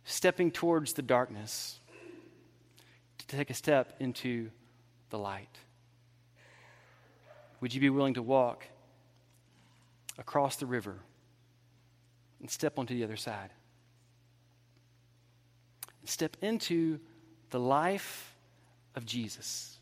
stepping 0.05 0.51
towards 0.51 0.93
the 0.93 1.01
darkness 1.01 1.79
to 3.17 3.27
take 3.27 3.49
a 3.49 3.53
step 3.53 3.95
into 3.99 4.49
the 5.09 5.17
light? 5.17 5.57
Would 7.61 7.73
you 7.73 7.79
be 7.79 7.89
willing 7.89 8.15
to 8.15 8.21
walk 8.21 8.65
across 10.17 10.57
the 10.57 10.65
river 10.65 10.99
and 12.39 12.49
step 12.49 12.77
onto 12.77 12.93
the 12.93 13.03
other 13.03 13.15
side? 13.15 13.51
Step 16.05 16.35
into 16.41 16.99
the 17.51 17.59
life 17.59 18.35
of 18.95 19.05
Jesus. 19.05 19.72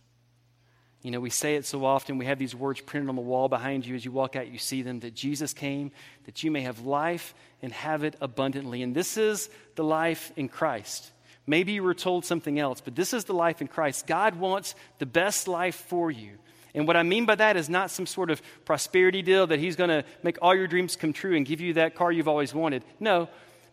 You 1.02 1.10
know, 1.10 1.20
we 1.20 1.32
say 1.32 1.56
it 1.56 1.66
so 1.66 1.84
often. 1.84 2.18
We 2.18 2.28
have 2.28 2.38
these 2.38 2.56
words 2.56 2.80
printed 2.82 3.10
on 3.10 3.16
the 3.16 3.22
wall 3.22 3.50
behind 3.50 3.86
you 3.86 3.96
as 3.96 4.06
you 4.06 4.12
walk 4.12 4.36
out. 4.36 4.52
You 4.52 4.60
see 4.60 4.84
them 4.84 5.00
that 5.00 5.16
Jesus 5.16 5.54
came 5.54 5.92
that 6.26 6.44
you 6.44 6.52
may 6.52 6.62
have 6.62 6.86
life 6.86 7.34
and 7.62 7.72
have 7.74 8.04
it 8.04 8.16
abundantly. 8.22 8.84
And 8.84 8.96
this 8.96 9.18
is 9.18 9.50
the 9.76 9.84
life 9.84 10.32
in 10.36 10.48
Christ. 10.48 11.12
Maybe 11.48 11.72
you 11.72 11.84
were 11.84 11.96
told 11.96 12.24
something 12.24 12.60
else, 12.60 12.82
but 12.82 12.96
this 12.96 13.14
is 13.14 13.26
the 13.26 13.34
life 13.34 13.62
in 13.62 13.68
Christ. 13.68 14.06
God 14.06 14.36
wants 14.36 14.76
the 15.00 15.08
best 15.08 15.48
life 15.48 15.76
for 15.76 16.12
you. 16.12 16.38
And 16.74 16.88
what 16.88 16.96
I 16.96 17.04
mean 17.04 17.26
by 17.26 17.36
that 17.36 17.58
is 17.58 17.68
not 17.68 17.92
some 17.92 18.06
sort 18.06 18.30
of 18.30 18.42
prosperity 18.64 19.22
deal 19.22 19.48
that 19.48 19.60
He's 19.60 19.76
going 19.76 19.90
to 19.90 20.06
make 20.24 20.38
all 20.42 20.56
your 20.56 20.68
dreams 20.68 20.96
come 20.96 21.14
true 21.14 21.36
and 21.36 21.46
give 21.46 21.60
you 21.60 21.74
that 21.74 21.96
car 21.96 22.12
you've 22.12 22.28
always 22.28 22.54
wanted. 22.54 22.84
No, 23.00 23.28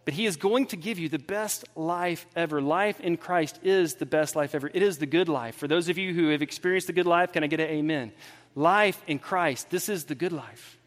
but 0.05 0.15
He 0.15 0.27
is 0.27 0.37
going 0.37 0.67
to 0.69 0.77
give 0.77 0.99
you 0.99 1.09
the 1.09 1.19
best 1.19 1.65
life 1.77 2.27
ever. 2.35 2.63
Life 2.63 3.01
in 3.01 3.17
Christ 3.17 3.61
is 3.63 3.95
the 3.95 4.07
best 4.07 4.37
life 4.37 4.55
ever. 4.55 4.71
It 4.73 4.83
is 4.83 4.99
the 4.99 5.07
good 5.07 5.29
life. 5.29 5.57
For 5.57 5.69
those 5.69 5.89
of 5.89 5.99
you 5.99 6.15
who 6.15 6.29
have 6.29 6.43
experienced 6.43 6.87
the 6.87 6.93
good 6.93 7.07
life, 7.07 7.33
can 7.33 7.45
I 7.45 7.47
get 7.47 7.61
an 7.61 7.69
amen? 7.69 8.13
Life 8.55 9.03
in 9.07 9.19
Christ, 9.19 9.71
this 9.71 9.89
is 9.89 10.05
the 10.05 10.15
good 10.15 10.33
life. 10.33 10.79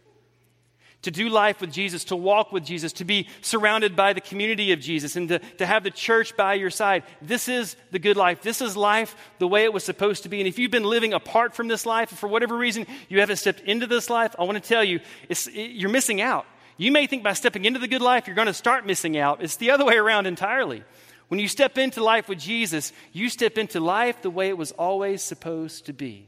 To 1.03 1.11
do 1.11 1.29
life 1.29 1.61
with 1.61 1.71
Jesus, 1.71 2.03
to 2.05 2.15
walk 2.15 2.51
with 2.51 2.63
Jesus, 2.63 2.93
to 2.93 3.05
be 3.05 3.27
surrounded 3.41 3.95
by 3.95 4.13
the 4.13 4.21
community 4.21 4.71
of 4.71 4.79
Jesus, 4.79 5.15
and 5.15 5.29
to, 5.29 5.39
to 5.57 5.65
have 5.65 5.83
the 5.83 5.89
church 5.89 6.37
by 6.37 6.53
your 6.53 6.69
side. 6.69 7.03
This 7.23 7.47
is 7.47 7.75
the 7.89 7.97
good 7.97 8.17
life. 8.17 8.43
This 8.43 8.61
is 8.61 8.77
life 8.77 9.15
the 9.39 9.47
way 9.47 9.63
it 9.63 9.73
was 9.73 9.83
supposed 9.83 10.23
to 10.23 10.29
be. 10.29 10.39
And 10.39 10.47
if 10.47 10.59
you've 10.59 10.69
been 10.69 10.83
living 10.83 11.13
apart 11.13 11.55
from 11.55 11.67
this 11.67 11.87
life, 11.87 12.09
for 12.09 12.27
whatever 12.27 12.55
reason 12.55 12.85
you 13.09 13.19
haven't 13.19 13.37
stepped 13.37 13.61
into 13.61 13.87
this 13.87 14.11
life, 14.11 14.35
I 14.37 14.43
want 14.43 14.61
to 14.61 14.67
tell 14.67 14.83
you, 14.83 14.99
it, 15.27 15.47
you're 15.51 15.89
missing 15.89 16.21
out. 16.21 16.45
You 16.81 16.91
may 16.91 17.05
think 17.05 17.21
by 17.21 17.33
stepping 17.33 17.65
into 17.65 17.79
the 17.79 17.87
good 17.87 18.01
life, 18.01 18.25
you're 18.25 18.35
going 18.35 18.47
to 18.47 18.55
start 18.55 18.87
missing 18.87 19.15
out. 19.15 19.43
It's 19.43 19.57
the 19.57 19.69
other 19.69 19.85
way 19.85 19.97
around 19.97 20.25
entirely. 20.25 20.83
When 21.27 21.39
you 21.39 21.47
step 21.47 21.77
into 21.77 22.03
life 22.03 22.27
with 22.27 22.39
Jesus, 22.39 22.91
you 23.13 23.29
step 23.29 23.59
into 23.59 23.79
life 23.79 24.23
the 24.23 24.31
way 24.31 24.49
it 24.49 24.57
was 24.57 24.71
always 24.71 25.21
supposed 25.21 25.85
to 25.85 25.93
be. 25.93 26.27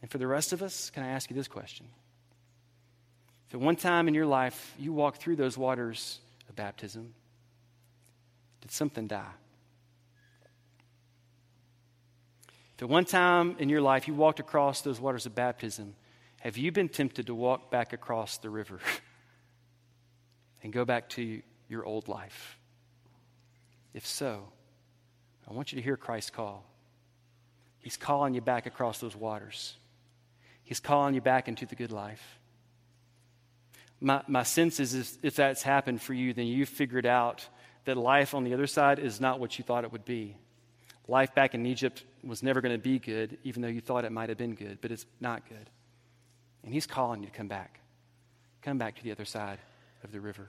And 0.00 0.10
for 0.10 0.16
the 0.16 0.26
rest 0.26 0.54
of 0.54 0.62
us, 0.62 0.88
can 0.88 1.02
I 1.02 1.08
ask 1.08 1.28
you 1.28 1.36
this 1.36 1.46
question? 1.46 1.84
If 3.48 3.54
at 3.54 3.60
one 3.60 3.76
time 3.76 4.08
in 4.08 4.14
your 4.14 4.24
life 4.24 4.74
you 4.78 4.94
walked 4.94 5.20
through 5.20 5.36
those 5.36 5.58
waters 5.58 6.20
of 6.48 6.56
baptism, 6.56 7.12
did 8.62 8.70
something 8.70 9.08
die? 9.08 9.34
If 12.76 12.84
at 12.84 12.88
one 12.88 13.04
time 13.04 13.56
in 13.58 13.68
your 13.68 13.82
life 13.82 14.08
you 14.08 14.14
walked 14.14 14.40
across 14.40 14.80
those 14.80 14.98
waters 14.98 15.26
of 15.26 15.34
baptism, 15.34 15.96
have 16.40 16.56
you 16.56 16.72
been 16.72 16.88
tempted 16.88 17.26
to 17.26 17.34
walk 17.34 17.70
back 17.70 17.92
across 17.92 18.38
the 18.38 18.48
river? 18.48 18.80
and 20.62 20.72
go 20.72 20.84
back 20.84 21.08
to 21.10 21.42
your 21.68 21.84
old 21.84 22.08
life? 22.08 22.58
If 23.94 24.06
so, 24.06 24.48
I 25.48 25.52
want 25.52 25.72
you 25.72 25.76
to 25.76 25.82
hear 25.82 25.96
Christ's 25.96 26.30
call. 26.30 26.64
He's 27.80 27.96
calling 27.96 28.34
you 28.34 28.40
back 28.40 28.66
across 28.66 28.98
those 28.98 29.16
waters. 29.16 29.74
He's 30.62 30.80
calling 30.80 31.14
you 31.14 31.20
back 31.20 31.48
into 31.48 31.66
the 31.66 31.74
good 31.74 31.90
life. 31.90 32.38
My, 34.00 34.22
my 34.28 34.44
sense 34.44 34.80
is 34.80 34.94
if, 34.94 35.18
if 35.22 35.36
that's 35.36 35.62
happened 35.62 36.00
for 36.00 36.14
you, 36.14 36.32
then 36.32 36.46
you've 36.46 36.68
figured 36.68 37.06
out 37.06 37.46
that 37.84 37.96
life 37.96 38.34
on 38.34 38.44
the 38.44 38.54
other 38.54 38.66
side 38.66 38.98
is 38.98 39.20
not 39.20 39.40
what 39.40 39.58
you 39.58 39.64
thought 39.64 39.84
it 39.84 39.92
would 39.92 40.04
be. 40.04 40.36
Life 41.08 41.34
back 41.34 41.54
in 41.54 41.66
Egypt 41.66 42.04
was 42.22 42.42
never 42.42 42.60
going 42.60 42.74
to 42.74 42.78
be 42.78 42.98
good, 42.98 43.38
even 43.42 43.62
though 43.62 43.68
you 43.68 43.80
thought 43.80 44.04
it 44.04 44.12
might 44.12 44.28
have 44.28 44.38
been 44.38 44.54
good, 44.54 44.78
but 44.80 44.92
it's 44.92 45.06
not 45.20 45.48
good. 45.48 45.70
And 46.62 46.72
He's 46.72 46.86
calling 46.86 47.22
you 47.22 47.28
to 47.28 47.32
come 47.34 47.48
back. 47.48 47.80
Come 48.62 48.78
back 48.78 48.96
to 48.96 49.02
the 49.02 49.10
other 49.10 49.24
side 49.24 49.58
of 50.04 50.12
the 50.12 50.20
river. 50.20 50.48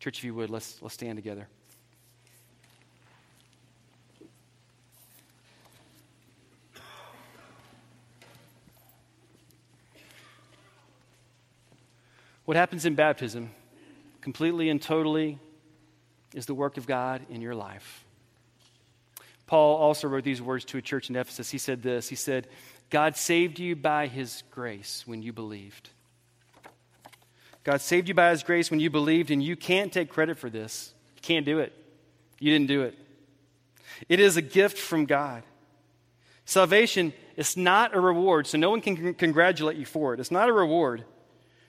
Church, 0.00 0.18
if 0.18 0.24
you 0.24 0.34
would, 0.34 0.50
let's, 0.50 0.80
let's 0.82 0.94
stand 0.94 1.16
together. 1.16 1.48
What 12.44 12.56
happens 12.56 12.84
in 12.84 12.94
baptism, 12.94 13.50
completely 14.20 14.68
and 14.68 14.80
totally, 14.80 15.38
is 16.34 16.46
the 16.46 16.54
work 16.54 16.76
of 16.76 16.86
God 16.86 17.24
in 17.30 17.40
your 17.40 17.54
life. 17.54 18.04
Paul 19.46 19.76
also 19.76 20.08
wrote 20.08 20.24
these 20.24 20.42
words 20.42 20.64
to 20.66 20.78
a 20.78 20.82
church 20.82 21.08
in 21.08 21.16
Ephesus. 21.16 21.50
He 21.50 21.58
said 21.58 21.82
this 21.82 22.08
He 22.08 22.16
said, 22.16 22.48
God 22.90 23.16
saved 23.16 23.58
you 23.58 23.76
by 23.76 24.06
his 24.06 24.42
grace 24.50 25.04
when 25.06 25.22
you 25.22 25.32
believed. 25.32 25.90
God 27.64 27.80
saved 27.80 28.08
you 28.08 28.14
by 28.14 28.30
His 28.30 28.42
grace 28.42 28.70
when 28.70 28.78
you 28.78 28.90
believed, 28.90 29.30
and 29.30 29.42
you 29.42 29.56
can't 29.56 29.92
take 29.92 30.10
credit 30.10 30.38
for 30.38 30.50
this. 30.50 30.92
You 31.16 31.22
can't 31.22 31.46
do 31.46 31.58
it. 31.58 31.72
You 32.38 32.52
didn't 32.52 32.68
do 32.68 32.82
it. 32.82 32.96
It 34.08 34.20
is 34.20 34.36
a 34.36 34.42
gift 34.42 34.78
from 34.78 35.06
God. 35.06 35.42
Salvation 36.44 37.14
is 37.36 37.56
not 37.56 37.96
a 37.96 38.00
reward, 38.00 38.46
so 38.46 38.58
no 38.58 38.68
one 38.68 38.82
can 38.82 39.14
congratulate 39.14 39.78
you 39.78 39.86
for 39.86 40.12
it. 40.12 40.20
It's 40.20 40.30
not 40.30 40.50
a 40.50 40.52
reward 40.52 41.04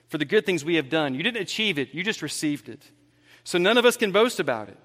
for 0.08 0.18
the 0.18 0.26
good 0.26 0.44
things 0.44 0.64
we 0.64 0.76
have 0.76 0.90
done. 0.90 1.14
You 1.14 1.22
didn't 1.22 1.40
achieve 1.40 1.78
it, 1.78 1.94
you 1.94 2.04
just 2.04 2.20
received 2.20 2.68
it. 2.68 2.82
So 3.42 3.58
none 3.58 3.78
of 3.78 3.84
us 3.84 3.96
can 3.96 4.12
boast 4.12 4.38
about 4.38 4.68
it 4.68 4.76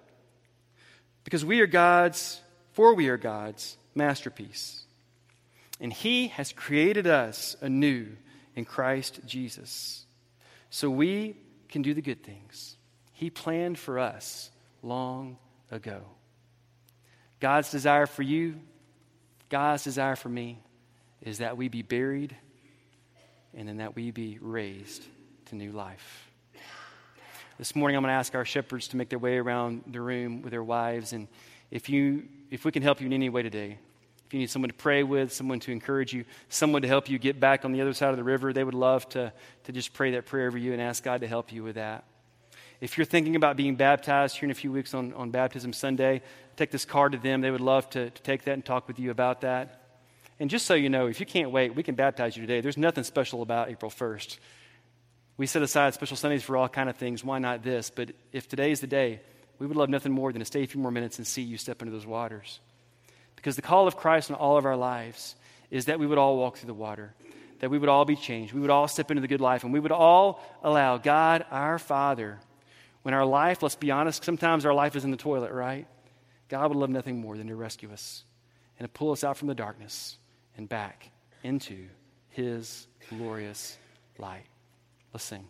because 1.24 1.44
we 1.44 1.60
are 1.60 1.68
God's, 1.68 2.40
for 2.72 2.94
we 2.94 3.10
are 3.10 3.18
God's 3.18 3.76
masterpiece. 3.96 4.86
And 5.80 5.92
He 5.92 6.30
has 6.30 6.54
created 6.54 7.06
us 7.06 7.58
anew 7.60 8.16
in 8.56 8.66
Christ 8.66 9.20
Jesus 9.26 10.06
so 10.72 10.90
we 10.90 11.36
can 11.70 11.84
do 11.84 11.94
the 11.94 12.02
good 12.02 12.24
things 12.24 12.78
He 13.12 13.30
planned 13.30 13.78
for 13.78 14.00
us 14.00 14.50
long 14.82 15.38
ago. 15.70 16.02
God's 17.40 17.70
desire 17.70 18.08
for 18.08 18.24
you, 18.24 18.60
God's 19.50 19.84
desire 19.84 20.16
for 20.16 20.30
me, 20.30 20.60
is 21.22 21.38
that 21.38 21.58
we 21.58 21.68
be 21.68 21.84
buried 21.84 22.36
and 23.54 23.68
then 23.68 23.78
that 23.78 23.96
we 23.96 24.12
be 24.12 24.40
raised 24.42 25.04
to 25.46 25.56
new 25.56 25.72
life. 25.72 26.30
This 27.58 27.76
morning, 27.76 27.98
I'm 27.98 28.04
going 28.04 28.12
to 28.12 28.16
ask 28.16 28.34
our 28.34 28.46
shepherds 28.46 28.88
to 28.90 28.98
make 28.98 29.10
their 29.10 29.20
way 29.20 29.38
around 29.38 29.84
the 29.88 30.02
room 30.02 30.42
with 30.42 30.52
their 30.52 30.64
wives. 30.64 31.14
And 31.14 31.28
if, 31.70 31.90
you, 31.90 32.24
if 32.50 32.66
we 32.66 32.72
can 32.72 32.82
help 32.82 33.02
you 33.02 33.08
in 33.08 33.14
any 33.14 33.30
way 33.30 33.44
today, 33.44 33.78
if 34.32 34.34
you 34.34 34.40
need 34.40 34.50
someone 34.50 34.70
to 34.70 34.76
pray 34.76 35.04
with, 35.04 35.34
someone 35.34 35.60
to 35.60 35.74
encourage 35.74 36.14
you, 36.14 36.24
someone 36.48 36.84
to 36.84 36.88
help 36.88 37.10
you 37.10 37.20
get 37.20 37.38
back 37.38 37.66
on 37.66 37.74
the 37.74 37.82
other 37.82 37.92
side 37.92 38.12
of 38.12 38.16
the 38.16 38.24
river, 38.24 38.54
they 38.54 38.64
would 38.64 38.74
love 38.74 39.10
to, 39.10 39.34
to 39.66 39.72
just 39.74 39.92
pray 39.92 40.12
that 40.12 40.26
prayer 40.26 40.48
over 40.48 40.58
you 40.58 40.72
and 40.72 40.82
ask 40.82 41.04
God 41.04 41.20
to 41.20 41.28
help 41.28 41.52
you 41.52 41.64
with 41.64 41.76
that. 41.76 42.06
If 42.80 42.98
you're 42.98 43.04
thinking 43.04 43.36
about 43.36 43.58
being 43.58 43.76
baptized 43.76 44.38
here 44.38 44.48
in 44.48 44.52
a 44.52 44.54
few 44.54 44.72
weeks 44.72 44.94
on, 44.94 45.12
on 45.16 45.32
Baptism 45.32 45.74
Sunday, 45.74 46.22
take 46.56 46.72
this 46.72 46.86
card 46.86 47.12
to 47.12 47.18
them. 47.18 47.42
They 47.42 47.52
would 47.52 47.60
love 47.60 47.90
to, 47.90 48.10
to 48.10 48.22
take 48.22 48.46
that 48.46 48.54
and 48.54 48.64
talk 48.64 48.88
with 48.88 49.00
you 49.00 49.12
about 49.12 49.42
that. 49.42 49.84
And 50.40 50.50
just 50.50 50.66
so 50.66 50.76
you 50.76 50.88
know, 50.88 51.08
if 51.08 51.20
you 51.20 51.26
can't 51.26 51.52
wait, 51.52 51.76
we 51.76 51.84
can 51.84 51.96
baptize 51.96 52.38
you 52.38 52.42
today. 52.48 52.62
There's 52.62 52.78
nothing 52.78 53.04
special 53.04 53.42
about 53.42 53.70
April 53.70 53.92
1st. 53.92 54.38
We 55.36 55.46
set 55.46 55.62
aside 55.62 55.94
special 55.94 56.16
Sundays 56.16 56.44
for 56.44 56.56
all 56.56 56.70
kind 56.70 56.90
of 56.90 56.96
things. 56.96 57.22
Why 57.22 57.40
not 57.40 57.64
this? 57.64 57.90
But 57.90 58.12
if 58.32 58.48
today 58.48 58.72
is 58.72 58.80
the 58.80 58.88
day, 58.88 59.20
we 59.60 59.68
would 59.68 59.76
love 59.76 59.90
nothing 59.90 60.14
more 60.14 60.32
than 60.32 60.40
to 60.40 60.46
stay 60.46 60.64
a 60.64 60.68
few 60.68 60.80
more 60.80 60.90
minutes 60.90 61.18
and 61.18 61.28
see 61.28 61.42
you 61.42 61.58
step 61.58 61.82
into 61.82 61.92
those 61.92 62.08
waters. 62.08 62.62
Because 63.42 63.56
the 63.56 63.64
call 63.64 63.88
of 63.88 63.98
Christ 63.98 64.30
in 64.30 64.36
all 64.36 64.56
of 64.56 64.68
our 64.68 64.78
lives 64.78 65.36
is 65.72 65.86
that 65.86 66.00
we 66.00 66.06
would 66.06 66.20
all 66.20 66.38
walk 66.38 66.58
through 66.58 66.68
the 66.68 66.76
water, 66.76 67.16
that 67.60 67.72
we 67.72 67.80
would 67.80 67.90
all 67.90 68.06
be 68.06 68.16
changed, 68.16 68.54
we 68.54 68.62
would 68.62 68.70
all 68.70 68.88
step 68.88 69.10
into 69.10 69.22
the 69.22 69.28
good 69.28 69.42
life, 69.42 69.64
and 69.64 69.74
we 69.74 69.80
would 69.80 69.92
all 69.92 70.44
allow 70.62 70.98
God, 70.98 71.44
our 71.50 71.80
Father, 71.80 72.38
when 73.02 73.16
our 73.16 73.26
life, 73.26 73.64
let's 73.64 73.74
be 73.74 73.90
honest, 73.90 74.24
sometimes 74.24 74.64
our 74.64 74.76
life 74.76 74.96
is 74.96 75.06
in 75.06 75.10
the 75.10 75.18
toilet, 75.18 75.52
right? 75.52 75.88
God 76.50 76.70
would 76.70 76.78
love 76.78 76.92
nothing 76.92 77.20
more 77.20 77.36
than 77.36 77.48
to 77.48 77.56
rescue 77.56 77.92
us 77.92 78.24
and 78.78 78.88
to 78.88 78.90
pull 78.92 79.12
us 79.12 79.24
out 79.24 79.38
from 79.38 79.48
the 79.48 79.56
darkness 79.56 80.20
and 80.56 80.70
back 80.70 81.10
into 81.42 81.88
His 82.30 82.86
glorious 83.10 83.76
light. 84.20 84.46
Let's 85.14 85.24
sing. 85.24 85.48